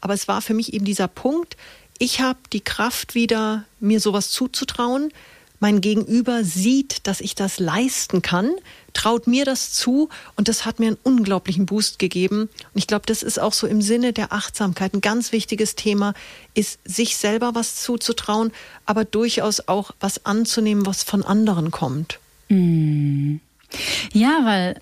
[0.00, 1.56] Aber es war für mich eben dieser Punkt,
[1.98, 5.12] ich habe die Kraft wieder, mir sowas zuzutrauen.
[5.62, 8.50] Mein Gegenüber sieht, dass ich das leisten kann,
[8.94, 12.40] traut mir das zu und das hat mir einen unglaublichen Boost gegeben.
[12.40, 16.14] Und ich glaube, das ist auch so im Sinne der Achtsamkeit ein ganz wichtiges Thema,
[16.54, 18.50] ist sich selber was zuzutrauen,
[18.86, 22.18] aber durchaus auch was anzunehmen, was von anderen kommt.
[22.48, 23.38] Hm.
[24.12, 24.80] Ja, weil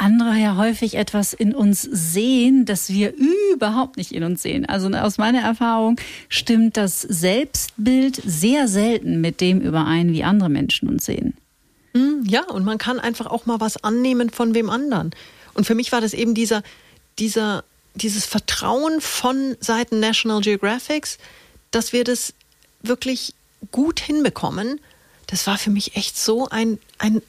[0.00, 3.14] andere ja häufig etwas in uns sehen, das wir
[3.52, 4.66] überhaupt nicht in uns sehen.
[4.66, 10.88] Also aus meiner Erfahrung stimmt das Selbstbild sehr selten mit dem überein, wie andere Menschen
[10.88, 11.34] uns sehen.
[11.94, 15.10] Hm, ja, und man kann einfach auch mal was annehmen von wem anderen.
[15.54, 16.62] Und für mich war das eben dieser,
[17.18, 21.18] dieser, dieses Vertrauen von Seiten National Geographics,
[21.70, 22.32] dass wir das
[22.82, 23.34] wirklich
[23.70, 24.80] gut hinbekommen,
[25.26, 27.22] das war für mich echt so ein, ein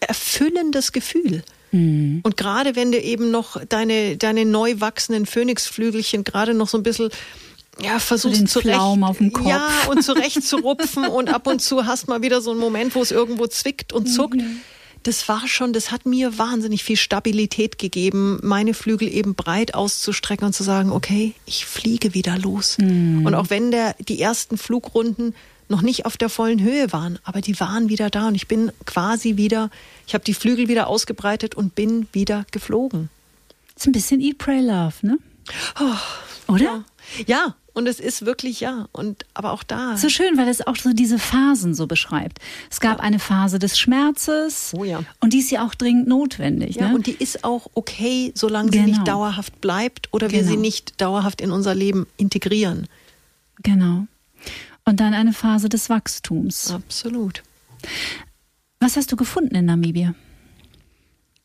[0.00, 1.42] erfüllendes Gefühl.
[1.72, 2.20] Mhm.
[2.22, 6.82] Und gerade wenn du eben noch deine, deine neu wachsenden Phönixflügelchen gerade noch so ein
[6.82, 7.10] bisschen
[7.80, 9.48] ja, versuchst so zurecht, auf dem Kopf.
[9.48, 12.94] ja, und zurecht zu rupfen und ab und zu hast mal wieder so einen Moment,
[12.94, 14.36] wo es irgendwo zwickt und zuckt.
[14.36, 14.60] Mhm.
[15.04, 20.46] Das war schon, das hat mir wahnsinnig viel Stabilität gegeben, meine Flügel eben breit auszustrecken
[20.46, 22.78] und zu sagen, okay, ich fliege wieder los.
[22.78, 23.26] Mhm.
[23.26, 25.34] Und auch wenn der, die ersten Flugrunden
[25.72, 28.70] noch nicht auf der vollen Höhe waren, aber die waren wieder da und ich bin
[28.86, 29.70] quasi wieder,
[30.06, 33.08] ich habe die Flügel wieder ausgebreitet und bin wieder geflogen.
[33.74, 35.18] Das ist ein bisschen Eat, Pray, Love, ne?
[35.80, 36.84] Oh, Oder?
[37.16, 37.24] Ja.
[37.26, 37.54] ja.
[37.74, 38.86] Und es ist wirklich ja.
[38.92, 39.96] Und aber auch da.
[39.96, 42.38] So schön, weil es auch so diese Phasen so beschreibt.
[42.70, 43.04] Es gab ja.
[43.04, 44.72] eine Phase des Schmerzes.
[44.76, 45.02] Oh ja.
[45.20, 46.76] Und die ist ja auch dringend notwendig.
[46.76, 46.94] Ja, ne?
[46.94, 48.84] und die ist auch okay, solange genau.
[48.84, 49.16] sie nicht genau.
[49.16, 50.40] dauerhaft bleibt oder genau.
[50.40, 50.60] wir sie genau.
[50.60, 52.88] nicht dauerhaft in unser Leben integrieren.
[53.62, 54.06] Genau
[54.84, 56.70] und dann eine Phase des Wachstums.
[56.70, 57.42] Absolut.
[58.80, 60.14] Was hast du gefunden in Namibia?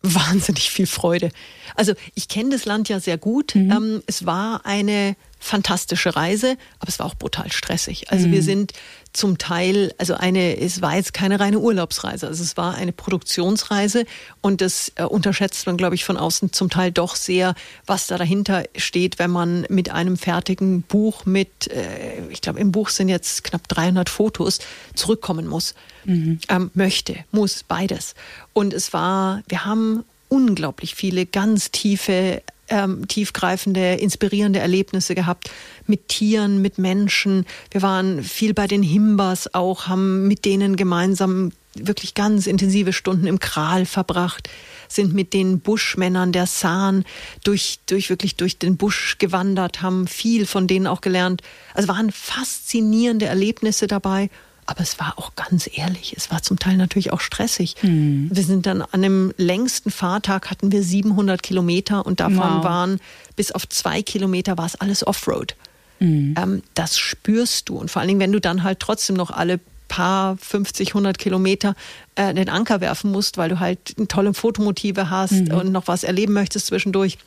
[0.01, 1.31] Wahnsinnig viel Freude.
[1.75, 3.55] Also ich kenne das Land ja sehr gut.
[3.55, 3.71] Mhm.
[3.71, 8.11] Ähm, es war eine fantastische Reise, aber es war auch brutal stressig.
[8.11, 8.31] Also mhm.
[8.31, 8.73] wir sind
[9.13, 14.05] zum Teil, also eine, es war jetzt keine reine Urlaubsreise, also es war eine Produktionsreise
[14.41, 18.17] und das äh, unterschätzt man, glaube ich, von außen zum Teil doch sehr, was da
[18.17, 23.09] dahinter steht, wenn man mit einem fertigen Buch mit, äh, ich glaube, im Buch sind
[23.09, 24.59] jetzt knapp 300 Fotos,
[24.93, 25.73] zurückkommen muss.
[26.05, 26.39] Mhm.
[26.49, 28.13] Ähm, möchte, muss, beides.
[28.53, 35.49] Und es war, wir haben unglaublich viele ganz tiefe ähm, tiefgreifende, inspirierende Erlebnisse gehabt
[35.85, 37.45] mit Tieren, mit Menschen.
[37.71, 43.27] Wir waren viel bei den Himbas auch, haben mit denen gemeinsam wirklich ganz intensive Stunden
[43.27, 44.49] im Kral verbracht,
[44.87, 47.05] sind mit den Buschmännern der San
[47.43, 51.41] durch, durch wirklich durch den Busch gewandert, haben viel von denen auch gelernt.
[51.73, 54.29] Also waren faszinierende Erlebnisse dabei
[54.67, 57.75] aber es war auch ganz ehrlich, es war zum Teil natürlich auch stressig.
[57.81, 58.29] Mhm.
[58.31, 62.63] Wir sind dann an dem längsten Fahrtag hatten wir 700 Kilometer und davon wow.
[62.63, 62.99] waren
[63.35, 65.55] bis auf zwei Kilometer war es alles Offroad.
[65.99, 66.35] Mhm.
[66.37, 69.59] Ähm, das spürst du und vor allen Dingen, wenn du dann halt trotzdem noch alle
[69.87, 71.73] paar 50, 100 Kilometer
[72.15, 75.53] äh, den Anker werfen musst, weil du halt tolle Fotomotive hast mhm.
[75.53, 77.17] und noch was erleben möchtest zwischendurch.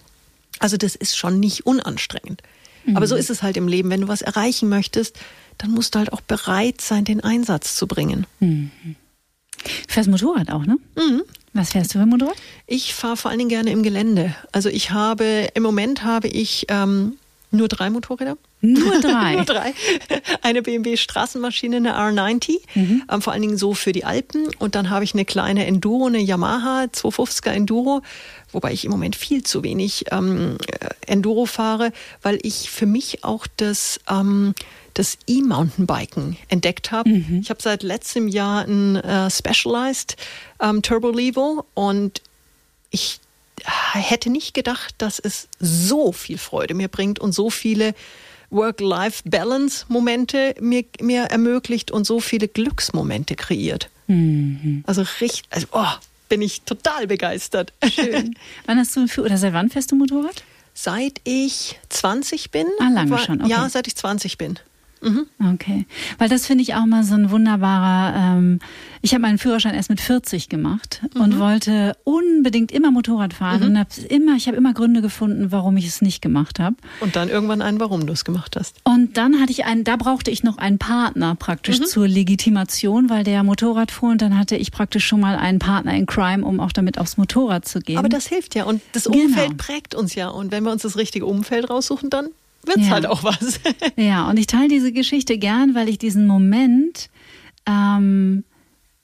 [0.59, 2.43] Also das ist schon nicht unanstrengend.
[2.95, 3.21] Aber so mhm.
[3.21, 3.91] ist es halt im Leben.
[3.91, 5.19] Wenn du was erreichen möchtest,
[5.61, 8.27] dann musst du halt auch bereit sein, den Einsatz zu bringen.
[8.41, 8.71] Mhm.
[9.63, 10.79] Du fährst Motorrad auch, ne?
[10.97, 11.23] Mhm.
[11.53, 12.37] Was fährst du für Motorrad?
[12.67, 14.35] Ich fahre vor allen Dingen gerne im Gelände.
[14.53, 17.19] Also ich habe, im Moment habe ich ähm,
[17.51, 18.39] nur drei Motorräder.
[18.61, 19.35] Nur drei?
[19.35, 19.75] Nur drei.
[20.43, 23.03] Eine BMW Straßenmaschine, eine R90, mhm.
[23.11, 24.49] ähm, vor allen Dingen so für die Alpen.
[24.59, 28.03] Und dann habe ich eine kleine Enduro, eine Yamaha 250er Enduro,
[28.53, 30.59] wobei ich im Moment viel zu wenig ähm,
[31.07, 31.93] Enduro fahre,
[32.23, 34.01] weil ich für mich auch das...
[34.09, 34.55] Ähm,
[34.95, 37.09] das E-Mountainbiken entdeckt habe.
[37.09, 37.41] Mhm.
[37.43, 40.17] Ich habe seit letztem Jahr ein äh, Specialized
[40.61, 42.21] ähm, Turbo Levo und
[42.91, 43.21] ich
[43.93, 47.95] hätte nicht gedacht, dass es so viel Freude mir bringt und so viele
[48.51, 53.91] Work-Life-Balance-Momente mir, mir ermöglicht und so viele Glücksmomente kreiert.
[54.07, 54.85] Mhm.
[54.87, 55.85] Also richtig, also oh,
[56.29, 57.73] bin ich total begeistert.
[57.93, 58.35] Schön.
[58.67, 60.43] wann hast du oder seit wann fährst du Motorrad?
[60.75, 62.67] Seit ich 20 bin.
[62.79, 63.43] Ah, lange schon.
[63.43, 63.51] Okay.
[63.51, 64.59] Ja, seit ich 20 bin.
[65.03, 65.27] Mhm.
[65.55, 65.87] Okay,
[66.19, 68.15] weil das finde ich auch mal so ein wunderbarer.
[68.17, 68.59] Ähm,
[69.03, 71.21] ich habe meinen Führerschein erst mit 40 gemacht mhm.
[71.21, 73.67] und wollte unbedingt immer Motorrad fahren mhm.
[73.67, 76.77] und habe immer, ich habe immer Gründe gefunden, warum ich es nicht gemacht habe.
[77.01, 78.77] Und dann irgendwann einen, warum du es gemacht hast.
[78.85, 81.85] Und dann hatte ich einen, da brauchte ich noch einen Partner praktisch mhm.
[81.85, 85.95] zur Legitimation, weil der Motorrad fuhr und dann hatte ich praktisch schon mal einen Partner
[85.95, 87.99] in Crime, um auch damit aufs Motorrad zu gehen.
[87.99, 89.55] Aber das hilft ja und das Umfeld genau.
[89.57, 92.29] prägt uns ja und wenn wir uns das richtige Umfeld raussuchen, dann
[92.65, 92.93] wird es ja.
[92.93, 93.61] halt auch was.
[93.97, 97.11] ja, und ich teile diese Geschichte gern, weil ich diesen Moment,
[97.67, 98.45] ähm,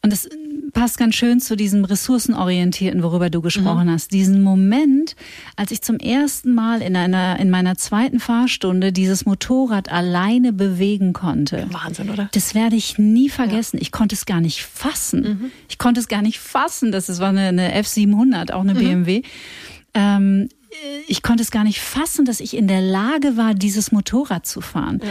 [0.03, 0.29] und das
[0.73, 3.93] passt ganz schön zu diesem ressourcenorientierten, worüber du gesprochen mhm.
[3.93, 4.13] hast.
[4.13, 5.17] Diesen Moment,
[5.57, 11.15] als ich zum ersten Mal in einer, in meiner zweiten Fahrstunde dieses Motorrad alleine bewegen
[11.15, 11.67] konnte.
[11.71, 12.29] Wahnsinn, oder?
[12.33, 13.79] Das werde ich nie vergessen.
[13.79, 13.83] Ja.
[13.83, 15.23] Ich konnte es gar nicht fassen.
[15.23, 15.51] Mhm.
[15.69, 16.93] Ich konnte es gar nicht fassen.
[16.93, 18.79] Das war eine, eine F700, auch eine mhm.
[18.79, 19.23] BMW.
[19.95, 20.51] Ähm,
[21.09, 24.61] ich konnte es gar nicht fassen, dass ich in der Lage war, dieses Motorrad zu
[24.61, 25.01] fahren.
[25.03, 25.11] Ja.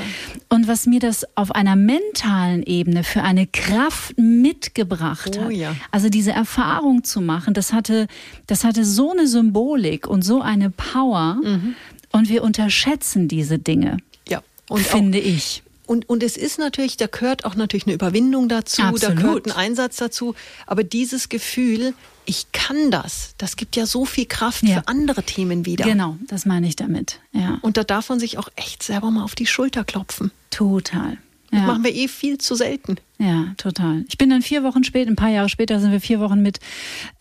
[0.49, 5.51] Und was mir das auf einer mentalen Ebene für eine Kraft mitgebracht oh, hat.
[5.51, 5.75] Ja.
[5.91, 8.07] Also diese Erfahrung zu machen, das hatte,
[8.47, 11.39] das hatte so eine Symbolik und so eine Power.
[11.43, 11.75] Mhm.
[12.11, 13.97] Und wir unterschätzen diese Dinge.
[14.27, 14.41] Ja.
[14.69, 18.81] Und finde ich und, und es ist natürlich, da gehört auch natürlich eine Überwindung dazu,
[18.81, 19.03] Absolut.
[19.17, 20.35] da gehört ein Einsatz dazu.
[20.67, 21.93] Aber dieses Gefühl,
[22.25, 24.75] ich kann das, das gibt ja so viel Kraft Ja.
[24.81, 25.85] für andere Themen wieder.
[25.85, 27.19] Genau, das meine ich damit.
[27.33, 30.31] Ja, Und da darf man sich auch echt selber mal auf die Schulter klopfen.
[30.51, 31.17] total.
[31.51, 31.67] Das Ja.
[31.67, 32.95] machen wir eh viel zu selten.
[33.19, 34.03] Ja, total.
[34.09, 36.59] Ich bin dann vier Wochen später, ein paar Jahre später sind wir vier Wochen mit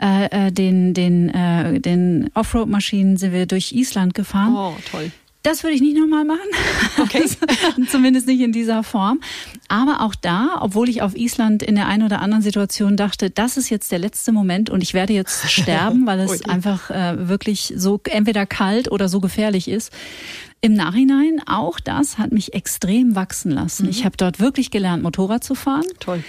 [0.01, 4.55] äh, äh, den, den, äh, den Offroad-Maschinen sind wir durch Island gefahren.
[4.57, 5.13] Oh, toll.
[5.45, 6.41] Das würde ich nicht nochmal machen.
[7.03, 7.23] Okay.
[7.91, 9.21] Zumindest nicht in dieser Form.
[9.69, 13.59] Aber auch da, obwohl ich auf Island in der einen oder anderen Situation dachte, das
[13.59, 16.51] ist jetzt der letzte Moment und ich werde jetzt sterben, weil es Ui.
[16.51, 19.93] einfach äh, wirklich so entweder kalt oder so gefährlich ist.
[20.63, 23.87] Im Nachhinein, auch das hat mich extrem wachsen lassen.
[23.87, 25.85] Ich habe dort wirklich gelernt, Motorrad zu fahren.
[26.01, 26.25] Toll.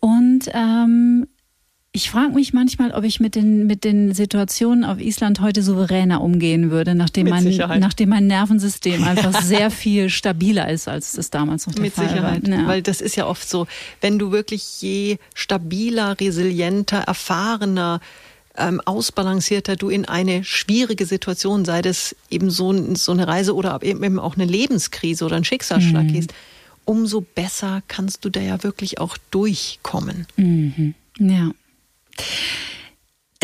[0.00, 1.26] Und ähm,
[1.96, 6.22] ich frage mich manchmal, ob ich mit den, mit den Situationen auf Island heute souveräner
[6.22, 7.78] umgehen würde, nachdem, Mit mein, Sicherheit.
[7.78, 12.08] nachdem mein Nervensystem einfach sehr viel stabiler ist, als das damals noch der Mit Fall
[12.08, 12.50] Sicherheit.
[12.50, 12.58] war.
[12.58, 12.66] Ja.
[12.66, 13.68] Weil das ist ja oft so,
[14.00, 18.00] wenn du wirklich je stabiler, resilienter, erfahrener,
[18.56, 23.80] ähm, ausbalancierter du in eine schwierige Situation, sei das eben so, so eine Reise oder
[23.84, 26.34] eben auch eine Lebenskrise oder ein Schicksalsschlag gehst,
[26.84, 30.26] umso besser kannst du da ja wirklich auch durchkommen.
[31.18, 31.50] Ja.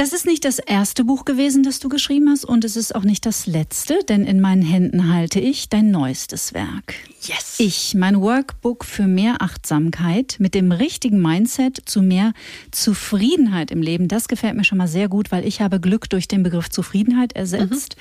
[0.01, 3.03] Das ist nicht das erste Buch gewesen, das du geschrieben hast, und es ist auch
[3.03, 6.95] nicht das letzte, denn in meinen Händen halte ich dein neuestes Werk.
[7.21, 7.57] Yes.
[7.59, 12.33] Ich, mein Workbook für mehr Achtsamkeit mit dem richtigen Mindset zu mehr
[12.71, 14.09] Zufriedenheit im Leben.
[14.09, 17.35] Das gefällt mir schon mal sehr gut, weil ich habe Glück durch den Begriff Zufriedenheit
[17.35, 17.97] ersetzt.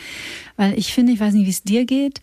[0.56, 2.22] Weil ich finde, ich weiß nicht, wie es dir geht,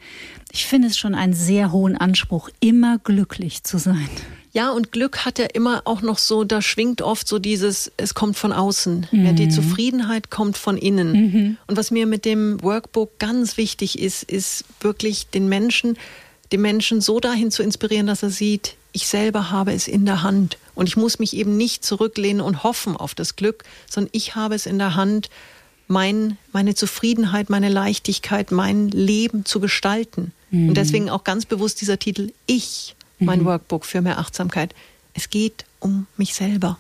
[0.53, 4.09] ich finde es schon einen sehr hohen Anspruch, immer glücklich zu sein.
[4.57, 8.15] Ja, und Glück hat ja immer auch noch so, da schwingt oft so dieses, es
[8.15, 9.07] kommt von außen.
[9.13, 11.59] Ja, die Zufriedenheit kommt von innen.
[11.67, 15.99] Und was mir mit dem Workbook ganz wichtig ist, ist wirklich den Menschen,
[16.53, 20.23] den Menschen so dahin zu inspirieren, dass er sieht, ich selber habe es in der
[20.23, 20.57] Hand.
[20.75, 24.55] Und ich muss mich eben nicht zurücklehnen und hoffen auf das Glück, sondern ich habe
[24.55, 25.29] es in der Hand,
[25.87, 30.33] mein, meine Zufriedenheit, meine Leichtigkeit, mein Leben zu gestalten.
[30.51, 34.75] Und deswegen auch ganz bewusst dieser Titel Ich, mein Workbook für mehr Achtsamkeit.
[35.15, 36.79] Es geht um mich selber.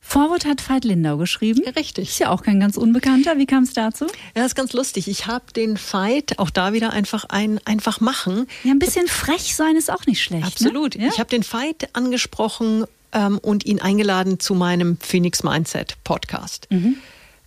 [0.00, 1.62] Vorwort hat Veit Lindau geschrieben.
[1.76, 2.08] Richtig.
[2.08, 3.38] Ist ja auch kein ganz Unbekannter.
[3.38, 4.06] Wie kam es dazu?
[4.34, 5.06] Ja, ist ganz lustig.
[5.08, 8.46] Ich habe den Fight auch da wieder einfach ein einfach machen.
[8.64, 10.46] Ja, ein bisschen frech sein ist auch nicht schlecht.
[10.46, 10.96] Absolut.
[10.96, 11.04] Ne?
[11.04, 11.10] Ja?
[11.12, 16.66] Ich habe den Fight angesprochen ähm, und ihn eingeladen zu meinem Phoenix Mindset Podcast.
[16.70, 16.96] Mhm.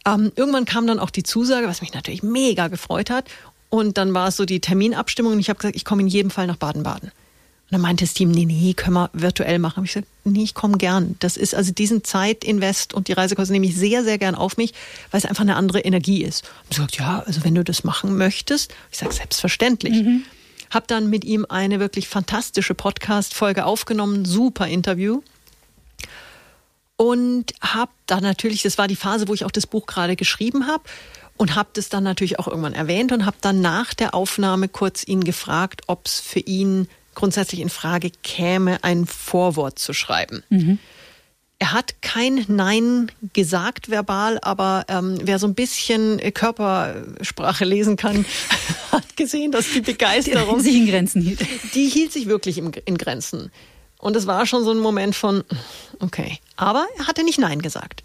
[0.05, 3.25] Ähm, irgendwann kam dann auch die Zusage, was mich natürlich mega gefreut hat.
[3.69, 6.29] Und dann war es so die Terminabstimmung und ich habe gesagt, ich komme in jedem
[6.29, 7.11] Fall nach Baden-Baden.
[7.73, 9.77] Und dann meinte das Team, nee, nee, können wir virtuell machen.
[9.77, 11.15] Hab ich gesagt, nee, ich komme gern.
[11.17, 14.75] Das ist also diesen Zeitinvest und die Reisekosten nehme ich sehr, sehr gern auf mich,
[15.09, 16.43] weil es einfach eine andere Energie ist.
[16.43, 20.05] Und ich gesagt, ja, also wenn du das machen möchtest, ich sage selbstverständlich.
[20.69, 25.23] Hab dann mit ihm eine wirklich fantastische Podcast-Folge aufgenommen, super Interview.
[26.95, 30.67] Und habe dann natürlich, das war die Phase, wo ich auch das Buch gerade geschrieben
[30.67, 30.83] habe,
[31.37, 35.03] und habe das dann natürlich auch irgendwann erwähnt und habe dann nach der Aufnahme kurz
[35.03, 40.43] ihn gefragt, ob es für ihn grundsätzlich in Frage käme, ein Vorwort zu schreiben.
[41.59, 48.25] Er hat kein Nein gesagt verbal, aber ähm, wer so ein bisschen Körpersprache lesen kann,
[48.91, 51.39] hat gesehen, dass die Begeisterung sich in Grenzen hielt.
[51.73, 53.51] die hielt sich wirklich im, in Grenzen.
[53.97, 55.45] Und es war schon so ein Moment von,
[55.99, 56.37] okay.
[56.57, 58.03] Aber er hatte nicht Nein gesagt.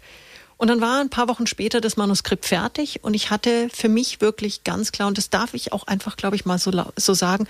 [0.55, 4.19] Und dann war ein paar Wochen später das Manuskript fertig und ich hatte für mich
[4.19, 7.47] wirklich ganz klar, und das darf ich auch einfach, glaube ich, mal so, so sagen,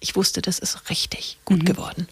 [0.00, 2.08] ich wusste, das ist richtig gut geworden.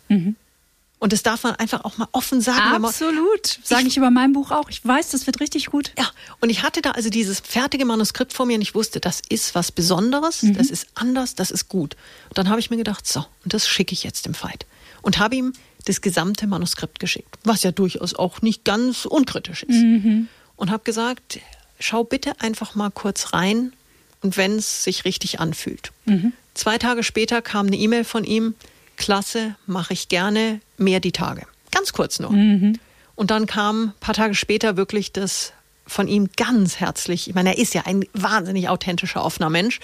[1.01, 2.59] Und das darf man einfach auch mal offen sagen.
[2.85, 3.61] Absolut.
[3.63, 4.69] Sage ich über mein Buch auch.
[4.69, 5.93] Ich weiß, das wird richtig gut.
[5.97, 6.11] ja,
[6.41, 9.55] und ich hatte da also dieses fertige Manuskript vor mir und ich wusste, das ist
[9.55, 11.95] was Besonderes, das ist anders, das ist gut.
[12.31, 14.67] Und dann habe ich mir gedacht, so, und das schicke ich jetzt dem Veit.
[15.03, 15.53] Und habe ihm
[15.85, 19.81] das gesamte Manuskript geschickt, was ja durchaus auch nicht ganz unkritisch ist.
[20.57, 21.39] Und habe gesagt,
[21.79, 23.73] schau bitte einfach mal kurz rein
[24.21, 25.93] und wenn es sich richtig anfühlt.
[26.59, 28.57] Zwei Tage später kam eine E-Mail von ihm,
[28.97, 31.47] klasse, mache ich gerne, mehr die Tage.
[31.71, 32.31] Ganz kurz nur.
[33.15, 35.53] Und dann kam ein paar Tage später wirklich das
[35.87, 39.79] von ihm ganz herzlich, ich meine, er ist ja ein wahnsinnig authentischer, offener Mensch,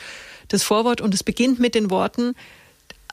[0.48, 2.34] das Vorwort und es beginnt mit den Worten,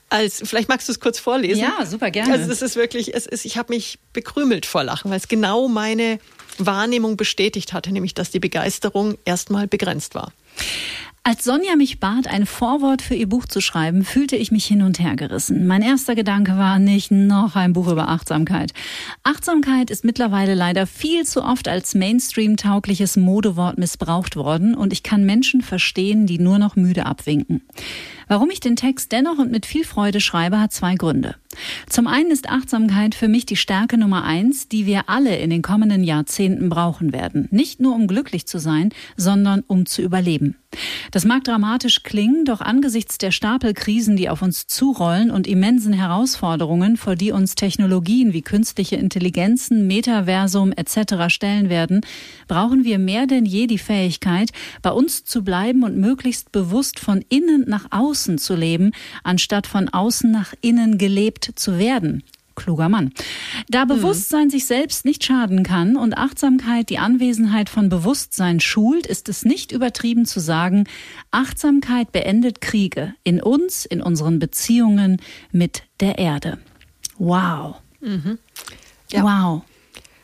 [0.10, 1.62] als, vielleicht magst du es kurz vorlesen.
[1.62, 2.34] Ja, super, gerne.
[2.34, 5.68] Also es ist wirklich, es ist, ich habe mich bekrümelt vor Lachen, weil es genau
[5.68, 6.18] meine
[6.58, 10.34] Wahrnehmung bestätigt hatte, nämlich dass die Begeisterung erstmal begrenzt war.
[11.24, 14.82] Als Sonja mich bat, ein Vorwort für ihr Buch zu schreiben, fühlte ich mich hin
[14.82, 15.68] und her gerissen.
[15.68, 18.74] Mein erster Gedanke war nicht noch ein Buch über Achtsamkeit.
[19.22, 25.24] Achtsamkeit ist mittlerweile leider viel zu oft als Mainstream-taugliches Modewort missbraucht worden und ich kann
[25.24, 27.62] Menschen verstehen, die nur noch müde abwinken.
[28.28, 31.36] Warum ich den Text dennoch und mit viel Freude schreibe, hat zwei Gründe.
[31.90, 35.62] Zum einen ist Achtsamkeit für mich die Stärke Nummer eins, die wir alle in den
[35.62, 37.48] kommenden Jahrzehnten brauchen werden.
[37.52, 40.56] Nicht nur um glücklich zu sein, sondern um zu überleben.
[41.12, 46.96] Das mag dramatisch klingen, doch angesichts der Stapelkrisen, die auf uns zurollen und immensen Herausforderungen,
[46.96, 51.28] vor die uns Technologien wie künstliche Intelligenzen, Metaversum etc.
[51.28, 52.02] stellen werden,
[52.48, 57.24] brauchen wir mehr denn je die Fähigkeit, bei uns zu bleiben und möglichst bewusst von
[57.28, 58.92] innen nach außen zu leben,
[59.24, 62.24] anstatt von außen nach innen gelebt zu werden.
[62.56, 63.12] Kluger Mann.
[63.70, 69.30] Da Bewusstsein sich selbst nicht schaden kann und Achtsamkeit die Anwesenheit von Bewusstsein schult, ist
[69.30, 70.88] es nicht übertrieben zu sagen,
[71.32, 75.22] Achtsamkeit beendet Kriege in uns, in unseren Beziehungen
[75.52, 76.60] mit der Erde.
[77.18, 77.78] Wow.
[78.02, 78.38] Mhm.
[79.12, 79.24] Ja.
[79.24, 79.64] Wow.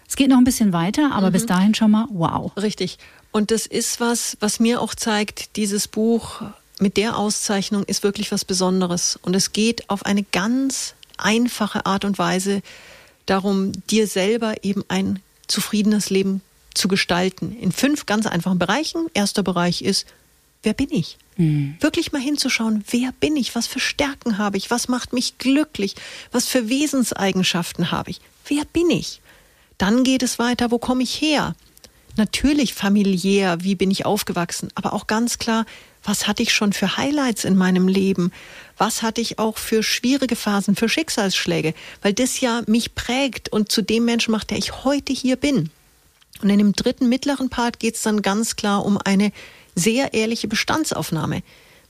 [0.08, 1.34] Es geht noch ein bisschen weiter, aber mhm.
[1.34, 2.56] bis dahin schon mal wow.
[2.58, 2.98] Richtig.
[3.32, 6.42] Und das ist was, was mir auch zeigt, dieses Buch
[6.80, 9.20] mit der Auszeichnung ist wirklich was Besonderes.
[9.22, 12.62] Und es geht auf eine ganz einfache Art und Weise
[13.26, 16.42] darum, dir selber eben ein zufriedenes Leben
[16.74, 17.58] zu gestalten.
[17.60, 19.08] In fünf ganz einfachen Bereichen.
[19.14, 20.06] Erster Bereich ist,
[20.64, 21.18] wer bin ich?
[21.38, 21.76] Mhm.
[21.80, 23.56] Wirklich mal hinzuschauen, wer bin ich?
[23.56, 24.72] Was für Stärken habe ich?
[24.72, 25.96] Was macht mich glücklich?
[26.32, 28.22] Was für Wesenseigenschaften habe ich?
[28.48, 29.22] Wer bin ich?
[29.78, 31.56] Dann geht es weiter, wo komme ich her?
[32.16, 35.66] Natürlich familiär, wie bin ich aufgewachsen, aber auch ganz klar,
[36.04, 38.32] was hatte ich schon für Highlights in meinem Leben?
[38.78, 41.74] Was hatte ich auch für schwierige Phasen, für Schicksalsschläge?
[42.02, 45.70] Weil das ja mich prägt und zu dem Menschen macht, der ich heute hier bin.
[46.42, 49.32] Und in dem dritten mittleren Part geht es dann ganz klar um eine
[49.76, 51.42] sehr ehrliche Bestandsaufnahme.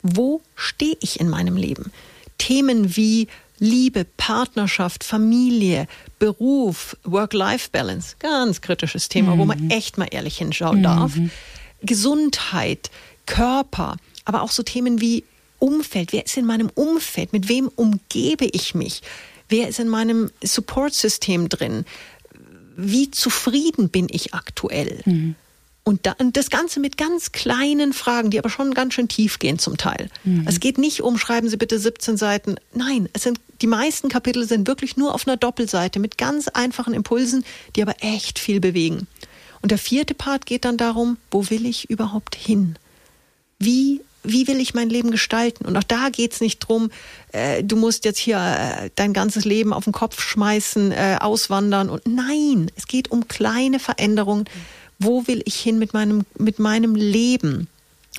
[0.01, 1.91] Wo stehe ich in meinem Leben?
[2.38, 3.28] Themen wie
[3.60, 5.88] Liebe, Partnerschaft, Familie,
[6.20, 9.39] Beruf, Work-Life-Balance, ganz kritisches Thema, mhm.
[9.39, 9.72] wo man mhm.
[9.72, 10.84] echt mal ehrlich hinschauen mhm.
[10.84, 11.14] darf.
[11.82, 12.91] Gesundheit,
[13.28, 15.23] Körper, aber auch so Themen wie
[15.59, 16.13] Umfeld.
[16.13, 17.34] Wer ist in meinem Umfeld?
[17.34, 19.03] Mit wem umgebe ich mich?
[19.49, 21.86] Wer ist in meinem Support-System drin?
[22.75, 25.01] Wie zufrieden bin ich aktuell?
[25.05, 25.36] Mhm.
[25.84, 29.39] Und, da, und, das Ganze mit ganz kleinen Fragen, die aber schon ganz schön tief
[29.39, 30.09] gehen zum Teil.
[30.25, 30.43] Mhm.
[30.45, 32.57] Es geht nicht um, schreiben Sie bitte 17 Seiten.
[32.73, 36.93] Nein, es sind, die meisten Kapitel sind wirklich nur auf einer Doppelseite mit ganz einfachen
[36.93, 39.07] Impulsen, die aber echt viel bewegen.
[39.61, 42.78] Und der vierte Part geht dann darum, wo will ich überhaupt hin?
[43.60, 45.66] Wie wie will ich mein Leben gestalten?
[45.66, 46.91] Und auch da geht es nicht drum,
[47.32, 51.89] äh, du musst jetzt hier äh, dein ganzes Leben auf den Kopf schmeißen, äh, auswandern.
[51.89, 54.45] Und nein, es geht um kleine Veränderungen.
[54.99, 57.68] Wo will ich hin mit meinem, mit meinem Leben?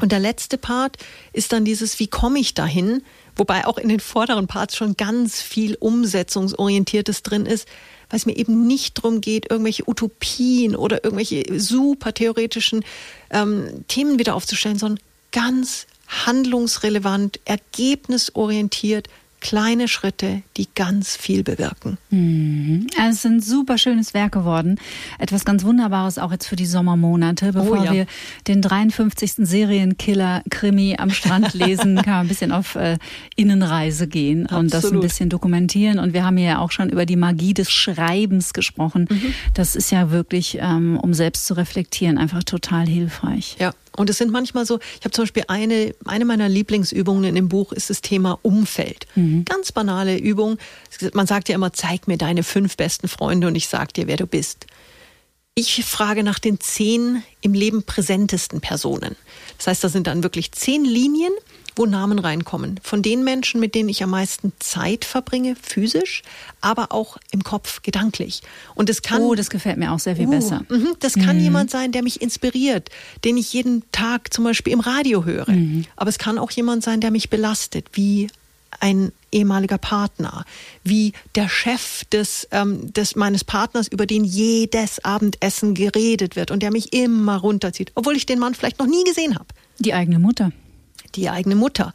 [0.01, 0.97] Und der letzte Part
[1.33, 3.03] ist dann dieses, wie komme ich dahin?
[3.37, 7.69] Wobei auch in den vorderen Parts schon ganz viel Umsetzungsorientiertes drin ist,
[8.09, 12.85] weil es mir eben nicht darum geht, irgendwelche Utopien oder irgendwelche super theoretischen
[13.31, 15.01] ähm, Themen wieder aufzustellen, sondern
[15.39, 15.87] ganz
[16.27, 19.09] handlungsrelevant, ergebnisorientiert,
[19.41, 21.97] kleine Schritte, die ganz viel bewirken.
[22.11, 22.89] Mhm.
[22.99, 24.81] Also es sind super schönes Werk geworden.
[25.21, 27.53] Etwas ganz Wunderbares auch jetzt für die Sommermonate.
[27.53, 27.93] Bevor oh ja.
[27.93, 28.07] wir
[28.49, 29.35] den 53.
[29.37, 32.99] Serienkiller-Krimi am Strand lesen, kann man ein bisschen auf äh,
[33.37, 34.65] Innenreise gehen Absolut.
[34.65, 36.01] und das ein bisschen dokumentieren.
[36.01, 39.07] Und wir haben ja auch schon über die Magie des Schreibens gesprochen.
[39.09, 39.35] Mhm.
[39.55, 43.55] Das ist ja wirklich, ähm, um selbst zu reflektieren, einfach total hilfreich.
[43.61, 47.35] Ja, und es sind manchmal so, ich habe zum Beispiel eine, eine meiner Lieblingsübungen in
[47.35, 49.07] dem Buch ist das Thema Umfeld.
[49.17, 49.45] Mhm.
[49.45, 50.57] Ganz banale Übung.
[51.15, 54.17] Man sagt ja immer, zeig mir deine fünf besten Freunde und ich sag dir, wer
[54.17, 54.67] du bist.
[55.57, 59.17] Ich frage nach den zehn im Leben präsentesten Personen.
[59.57, 61.33] Das heißt, da sind dann wirklich zehn Linien
[61.79, 62.81] wo Namen reinkommen.
[62.83, 66.23] Von den Menschen, mit denen ich am meisten Zeit verbringe, physisch,
[66.61, 68.43] aber auch im Kopf, gedanklich.
[68.75, 69.23] Und es kann.
[69.23, 70.65] Oh, das gefällt mir auch sehr viel uh, besser.
[70.69, 71.43] Mh, das kann mhm.
[71.43, 72.91] jemand sein, der mich inspiriert,
[73.25, 75.51] den ich jeden Tag zum Beispiel im Radio höre.
[75.51, 75.85] Mhm.
[75.97, 78.29] Aber es kann auch jemand sein, der mich belastet, wie
[78.81, 80.45] ein ehemaliger Partner,
[80.85, 86.63] wie der Chef des, ähm, des meines Partners, über den jedes Abendessen geredet wird und
[86.63, 89.47] der mich immer runterzieht, obwohl ich den Mann vielleicht noch nie gesehen habe.
[89.79, 90.53] Die eigene Mutter
[91.19, 91.93] die eigene Mutter.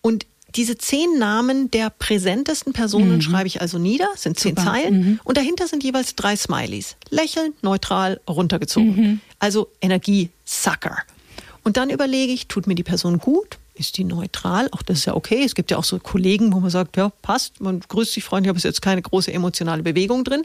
[0.00, 3.20] Und diese zehn Namen der präsentesten Personen mhm.
[3.20, 4.72] schreibe ich also nieder, sind zehn Super.
[4.72, 5.20] Zeilen mhm.
[5.24, 6.96] und dahinter sind jeweils drei Smileys.
[7.10, 8.96] Lächeln, neutral, runtergezogen.
[8.96, 9.20] Mhm.
[9.38, 10.98] Also Energie-Sucker.
[11.64, 13.58] Und dann überlege ich, tut mir die Person gut?
[13.74, 14.68] Ist die neutral?
[14.72, 15.44] Auch das ist ja okay.
[15.44, 18.48] Es gibt ja auch so Kollegen, wo man sagt, ja, passt, man grüßt sich freundlich,
[18.48, 20.42] aber es ist jetzt keine große emotionale Bewegung drin.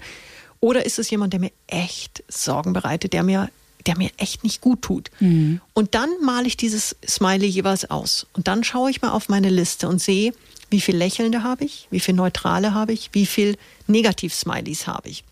[0.60, 3.50] Oder ist es jemand, der mir echt Sorgen bereitet, der mir
[3.86, 5.12] der mir echt nicht gut tut.
[5.20, 5.62] Mhm.
[5.74, 8.28] Und dann male ich dieses Smiley jeweils aus.
[8.34, 10.34] Und dann schaue ich mal auf meine Liste und sehe,
[10.70, 13.58] wie viel Lächelnde habe ich, wie viel Neutrale habe ich, wie viel
[13.88, 15.24] Negativ-Smileys habe ich.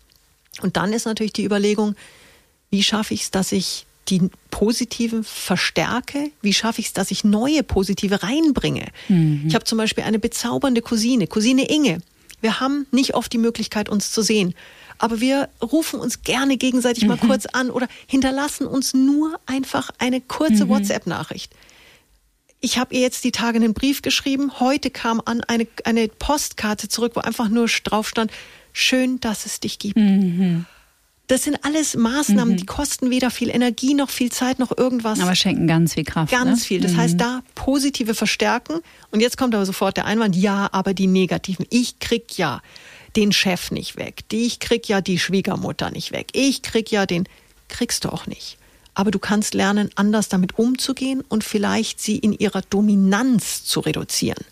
[0.60, 1.96] Und dann ist natürlich die Überlegung,
[2.70, 6.30] wie schaffe ich es, dass ich die positiven verstärke?
[6.42, 8.86] Wie schaffe ich es, dass ich neue positive reinbringe?
[9.08, 9.44] Mhm.
[9.46, 11.98] Ich habe zum Beispiel eine bezaubernde Cousine, Cousine Inge
[12.40, 14.54] Wir haben nicht oft die Möglichkeit, uns zu sehen.
[15.02, 17.08] Aber wir rufen uns gerne gegenseitig mhm.
[17.08, 20.68] mal kurz an oder hinterlassen uns nur einfach eine kurze mhm.
[20.68, 21.52] WhatsApp-Nachricht.
[22.60, 24.60] Ich habe ihr jetzt die Tage einen Brief geschrieben.
[24.60, 28.30] Heute kam an eine, eine Postkarte zurück, wo einfach nur drauf stand,
[28.72, 29.96] schön, dass es dich gibt.
[29.96, 30.66] Mhm.
[31.26, 32.58] Das sind alles Maßnahmen, mhm.
[32.58, 35.18] die kosten weder viel Energie noch viel Zeit noch irgendwas.
[35.18, 36.30] Aber schenken ganz viel Kraft.
[36.30, 36.66] Ganz ne?
[36.66, 36.80] viel.
[36.80, 36.96] Das mhm.
[36.98, 38.82] heißt, da positive verstärken.
[39.10, 41.66] Und jetzt kommt aber sofort der Einwand, ja, aber die negativen.
[41.70, 42.62] Ich krieg ja
[43.16, 44.24] den Chef nicht weg.
[44.32, 46.28] Ich krieg ja die Schwiegermutter nicht weg.
[46.32, 47.28] Ich krieg ja den,
[47.68, 48.58] kriegst du auch nicht.
[48.94, 54.44] Aber du kannst lernen, anders damit umzugehen und vielleicht sie in ihrer Dominanz zu reduzieren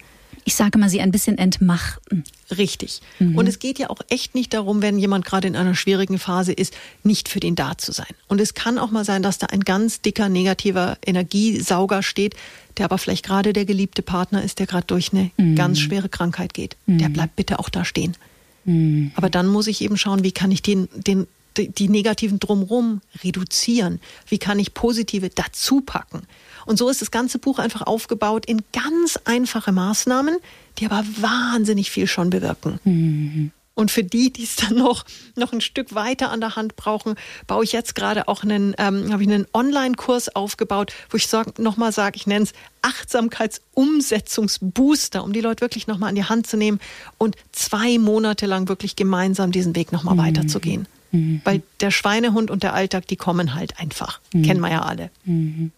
[0.44, 2.24] ich sage mal, sie ein bisschen entmachten.
[2.56, 3.00] Richtig.
[3.18, 3.36] Mhm.
[3.36, 6.52] Und es geht ja auch echt nicht darum, wenn jemand gerade in einer schwierigen Phase
[6.52, 8.08] ist, nicht für den da zu sein.
[8.28, 12.34] Und es kann auch mal sein, dass da ein ganz dicker negativer Energiesauger steht,
[12.78, 15.56] der aber vielleicht gerade der geliebte Partner ist, der gerade durch eine mhm.
[15.56, 16.76] ganz schwere Krankheit geht.
[16.86, 16.98] Mhm.
[16.98, 18.16] Der bleibt bitte auch da stehen.
[18.64, 19.12] Mhm.
[19.14, 24.00] Aber dann muss ich eben schauen, wie kann ich den, den die negativen drumherum reduzieren?
[24.28, 26.22] Wie kann ich positive dazu packen?
[26.66, 30.38] Und so ist das ganze Buch einfach aufgebaut in ganz einfache Maßnahmen,
[30.78, 32.78] die aber wahnsinnig viel schon bewirken.
[32.84, 33.50] Mhm.
[33.74, 35.04] Und für die, die es dann noch,
[35.36, 37.16] noch ein Stück weiter an der Hand brauchen,
[37.46, 41.92] baue ich jetzt gerade auch einen, ähm, habe ich einen Online-Kurs aufgebaut, wo ich nochmal
[41.92, 42.52] sage, ich nenne es
[42.82, 46.80] Achtsamkeitsumsetzungsbooster, um die Leute wirklich nochmal an die Hand zu nehmen
[47.18, 50.20] und zwei Monate lang wirklich gemeinsam diesen Weg nochmal mhm.
[50.20, 50.88] weiterzugehen.
[51.12, 51.42] Mhm.
[51.44, 54.20] Weil der Schweinehund und der Alltag, die kommen halt einfach.
[54.32, 54.42] Mhm.
[54.42, 55.10] Kennen wir ja alle.
[55.24, 55.72] Mhm.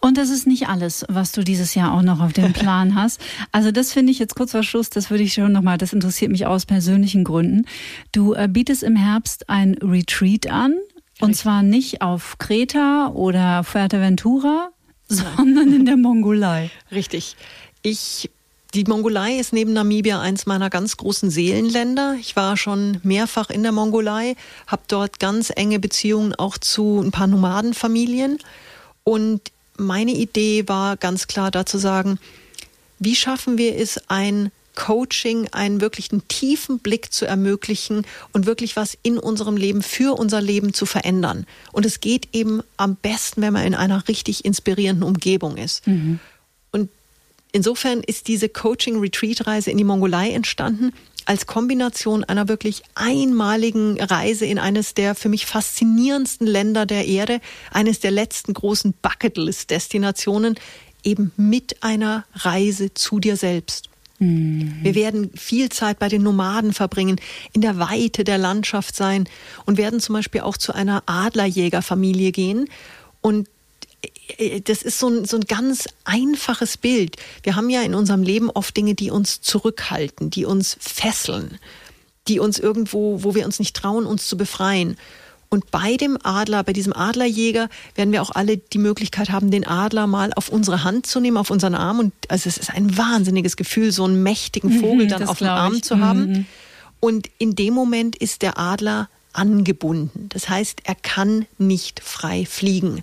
[0.00, 3.20] Und das ist nicht alles, was du dieses Jahr auch noch auf dem Plan hast.
[3.52, 6.30] Also das finde ich jetzt kurz vor Schluss, das würde ich schon nochmal, das interessiert
[6.30, 7.66] mich aus persönlichen Gründen.
[8.12, 10.72] Du äh, bietest im Herbst ein Retreat an.
[10.72, 11.22] Richtig.
[11.22, 14.70] Und zwar nicht auf Kreta oder Fuerteventura,
[15.08, 16.70] sondern in der Mongolei.
[16.92, 17.36] Richtig.
[17.82, 18.30] Ich
[18.74, 22.16] die Mongolei ist neben Namibia eins meiner ganz großen Seelenländer.
[22.20, 24.36] Ich war schon mehrfach in der Mongolei,
[24.66, 28.38] habe dort ganz enge Beziehungen auch zu ein paar Nomadenfamilien.
[29.04, 29.40] Und
[29.76, 32.18] meine Idee war ganz klar da zu sagen,
[32.98, 38.96] wie schaffen wir es, ein Coaching, einen wirklichen tiefen Blick zu ermöglichen und wirklich was
[39.02, 41.46] in unserem Leben für unser Leben zu verändern.
[41.72, 45.86] Und es geht eben am besten, wenn man in einer richtig inspirierenden Umgebung ist.
[45.86, 46.20] Mhm.
[47.52, 50.92] Insofern ist diese Coaching-Retreat-Reise in die Mongolei entstanden
[51.28, 57.40] als Kombination einer wirklich einmaligen Reise in eines der für mich faszinierendsten Länder der Erde,
[57.70, 60.54] eines der letzten großen Bucketlist-Destinationen,
[61.04, 63.90] eben mit einer Reise zu dir selbst.
[64.18, 64.78] Mhm.
[64.80, 67.20] Wir werden viel Zeit bei den Nomaden verbringen,
[67.52, 69.28] in der Weite der Landschaft sein
[69.66, 72.70] und werden zum Beispiel auch zu einer Adlerjägerfamilie gehen.
[73.20, 73.48] Und
[74.64, 77.16] das ist so ein, so ein ganz einfaches Bild.
[77.42, 81.58] Wir haben ja in unserem Leben oft Dinge, die uns zurückhalten, die uns fesseln,
[82.28, 84.96] die uns irgendwo, wo wir uns nicht trauen, uns zu befreien.
[85.50, 89.66] Und bei dem Adler, bei diesem Adlerjäger, werden wir auch alle die Möglichkeit haben, den
[89.66, 91.98] Adler mal auf unsere Hand zu nehmen, auf unseren Arm.
[91.98, 95.48] Und also es ist ein wahnsinniges Gefühl, so einen mächtigen mhm, Vogel dann auf dem
[95.48, 95.84] Arm ich.
[95.84, 96.26] zu haben.
[96.26, 96.46] Mhm.
[97.00, 100.28] Und in dem Moment ist der Adler angebunden.
[100.28, 103.02] Das heißt, er kann nicht frei fliegen.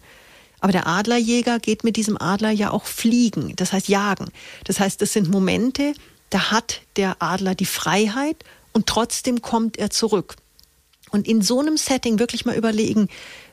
[0.66, 4.30] Aber der Adlerjäger geht mit diesem Adler ja auch fliegen, das heißt jagen.
[4.64, 5.94] Das heißt, das sind Momente,
[6.32, 8.44] da hat der Adler die Freiheit
[8.74, 10.38] und trotzdem kommt er zurück.
[11.12, 13.10] Und in so einem Setting wirklich mal überlegen,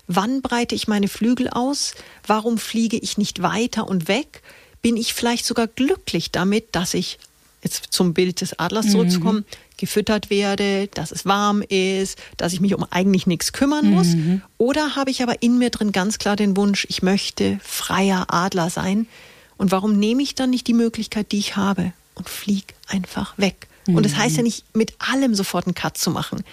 [0.06, 1.92] wann breite ich meine Flügel aus?
[2.26, 4.40] Warum fliege ich nicht weiter und weg?
[4.80, 7.18] Bin ich vielleicht sogar glücklich damit, dass ich
[7.62, 9.56] jetzt zum Bild des Adlers zurückzukommen, mhm.
[9.82, 14.14] Gefüttert werde, dass es warm ist, dass ich mich um eigentlich nichts kümmern muss?
[14.14, 14.42] Mhm.
[14.58, 18.70] Oder habe ich aber in mir drin ganz klar den Wunsch, ich möchte freier Adler
[18.70, 19.08] sein?
[19.56, 23.66] Und warum nehme ich dann nicht die Möglichkeit, die ich habe und fliege einfach weg?
[23.88, 23.96] Mhm.
[23.96, 26.44] Und das heißt ja nicht, mit allem sofort einen Cut zu machen.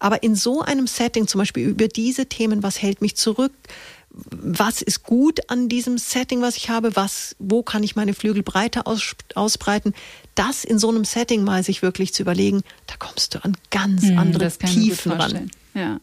[0.00, 3.52] Aber in so einem Setting, zum Beispiel über diese Themen, was hält mich zurück,
[4.10, 8.42] was ist gut an diesem Setting, was ich habe, was, wo kann ich meine Flügel
[8.42, 9.94] breiter aus, ausbreiten,
[10.34, 14.02] das in so einem Setting mal sich wirklich zu überlegen, da kommst du an ganz
[14.02, 15.50] hm, andere Tiefen ran.
[15.74, 16.00] Ja.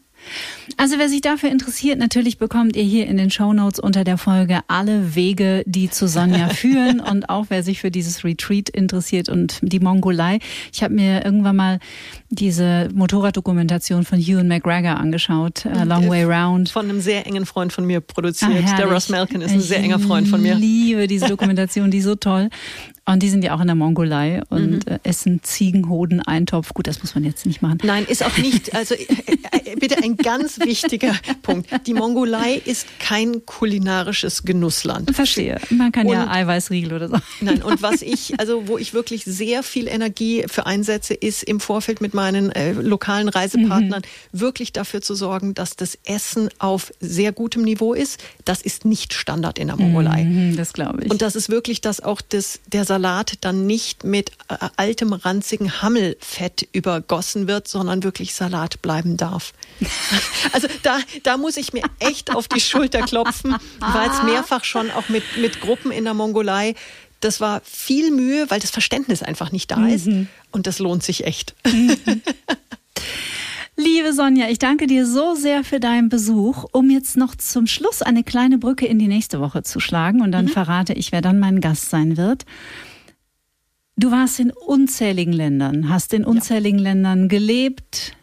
[0.76, 4.18] Also wer sich dafür interessiert, natürlich bekommt ihr hier in den Show Notes unter der
[4.18, 9.28] Folge alle Wege, die zu Sonja führen und auch wer sich für dieses Retreat interessiert
[9.28, 10.38] und die Mongolei.
[10.72, 11.78] Ich habe mir irgendwann mal
[12.30, 16.70] diese Motorraddokumentation von Ewan McGregor angeschaut, A Long Way Round.
[16.70, 18.64] Von einem sehr engen Freund von mir produziert.
[18.66, 20.54] Ah, der Ross Malkin ist ein sehr enger Freund von mir.
[20.54, 22.48] Ich liebe diese Dokumentation, die ist so toll.
[23.04, 24.92] Und die sind ja auch in der Mongolei und mhm.
[24.92, 26.72] äh, essen Ziegenhoden-Eintopf.
[26.72, 27.78] Gut, das muss man jetzt nicht machen.
[27.82, 29.06] Nein, ist auch nicht, also äh,
[29.64, 31.68] äh, bitte ein ganz wichtiger Punkt.
[31.88, 35.14] Die Mongolei ist kein kulinarisches Genussland.
[35.16, 35.58] Verstehe.
[35.70, 37.16] Man kann und, ja Eiweißriegel oder so.
[37.40, 41.58] Nein, und was ich, also wo ich wirklich sehr viel Energie für einsetze, ist im
[41.58, 44.40] Vorfeld mit meinen äh, lokalen Reisepartnern mhm.
[44.40, 48.22] wirklich dafür zu sorgen, dass das Essen auf sehr gutem Niveau ist.
[48.44, 50.22] Das ist nicht Standard in der Mongolei.
[50.22, 51.10] Mhm, das glaube ich.
[51.10, 55.80] Und das ist wirklich, dass auch das, der Salat dann nicht mit äh, altem, ranzigen
[55.80, 59.54] Hammelfett übergossen wird, sondern wirklich Salat bleiben darf.
[60.52, 63.56] Also da, da muss ich mir echt auf die Schulter klopfen.
[63.78, 66.74] War jetzt mehrfach schon auch mit, mit Gruppen in der Mongolei.
[67.20, 69.88] Das war viel Mühe, weil das Verständnis einfach nicht da mhm.
[69.88, 70.08] ist.
[70.50, 71.54] Und das lohnt sich echt.
[71.64, 71.96] Mhm.
[73.76, 76.66] Liebe Sonja, ich danke dir so sehr für deinen Besuch.
[76.72, 80.32] Um jetzt noch zum Schluss eine kleine Brücke in die nächste Woche zu schlagen und
[80.32, 80.50] dann mhm.
[80.50, 82.44] verrate ich, wer dann mein Gast sein wird.
[83.96, 86.90] Du warst in unzähligen Ländern, hast in unzähligen ja.
[86.90, 88.16] Ländern gelebt,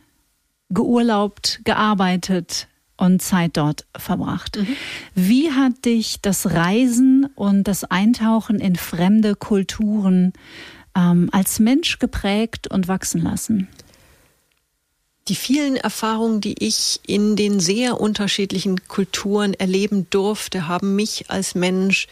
[0.70, 4.58] geurlaubt, gearbeitet und Zeit dort verbracht.
[4.58, 4.68] Mhm.
[5.16, 10.34] Wie hat dich das Reisen und das Eintauchen in fremde Kulturen
[10.96, 13.68] ähm, als Mensch geprägt und wachsen lassen?
[15.30, 21.56] Die vielen Erfahrungen, die ich in den sehr unterschiedlichen Kulturen erleben durfte, haben mich als
[21.56, 22.08] Mensch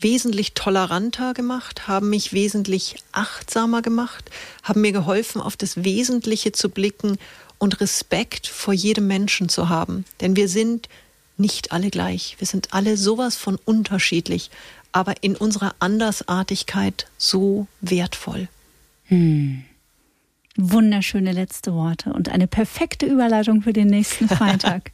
[0.00, 4.30] wesentlich toleranter gemacht, haben mich wesentlich achtsamer gemacht,
[4.62, 7.18] haben mir geholfen, auf das Wesentliche zu blicken
[7.58, 10.04] und Respekt vor jedem Menschen zu haben.
[10.20, 10.88] Denn wir sind
[11.36, 12.36] nicht alle gleich.
[12.38, 14.50] Wir sind alle sowas von unterschiedlich,
[14.92, 18.48] aber in unserer Andersartigkeit so wertvoll.
[19.04, 19.64] Hm.
[20.60, 24.90] Wunderschöne letzte Worte und eine perfekte Überleitung für den nächsten Freitag.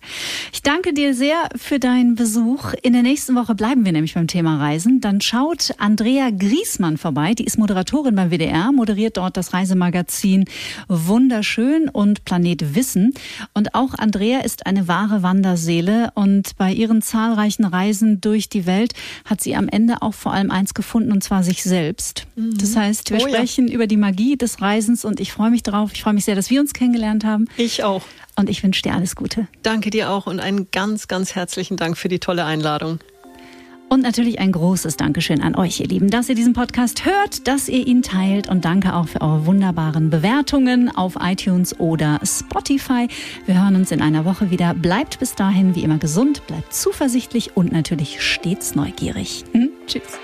[0.52, 2.74] ich danke dir sehr für deinen Besuch.
[2.82, 5.00] In der nächsten Woche bleiben wir nämlich beim Thema Reisen.
[5.00, 7.32] Dann schaut Andrea Griesmann vorbei.
[7.32, 10.44] Die ist Moderatorin beim WDR, moderiert dort das Reisemagazin
[10.88, 13.14] Wunderschön und Planet Wissen.
[13.54, 18.92] Und auch Andrea ist eine wahre Wanderseele und bei ihren zahlreichen Reisen durch die Welt
[19.24, 22.26] hat sie am Ende auch vor allem eins gefunden und zwar sich selbst.
[22.36, 22.58] Mhm.
[22.58, 23.74] Das heißt, wir oh, sprechen ja.
[23.74, 25.92] über die Magie des Reisens und ich freue mich mich drauf.
[25.94, 27.46] Ich freue mich sehr, dass wir uns kennengelernt haben.
[27.56, 28.02] Ich auch.
[28.36, 29.46] Und ich wünsche dir alles Gute.
[29.62, 32.98] Danke dir auch und einen ganz, ganz herzlichen Dank für die tolle Einladung.
[33.88, 37.68] Und natürlich ein großes Dankeschön an euch, ihr Lieben, dass ihr diesen Podcast hört, dass
[37.68, 43.06] ihr ihn teilt und danke auch für eure wunderbaren Bewertungen auf iTunes oder Spotify.
[43.46, 44.74] Wir hören uns in einer Woche wieder.
[44.74, 49.44] Bleibt bis dahin wie immer gesund, bleibt zuversichtlich und natürlich stets neugierig.
[49.52, 49.70] Hm?
[49.86, 50.18] Tschüss.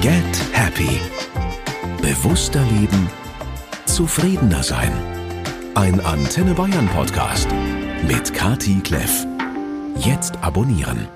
[0.00, 1.00] Get Happy.
[2.00, 3.10] Bewusster leben
[3.98, 4.92] zufriedener sein.
[5.74, 7.48] Ein Antenne Bayern Podcast
[8.06, 9.26] mit Kati Kleff.
[9.96, 11.08] Jetzt abonnieren.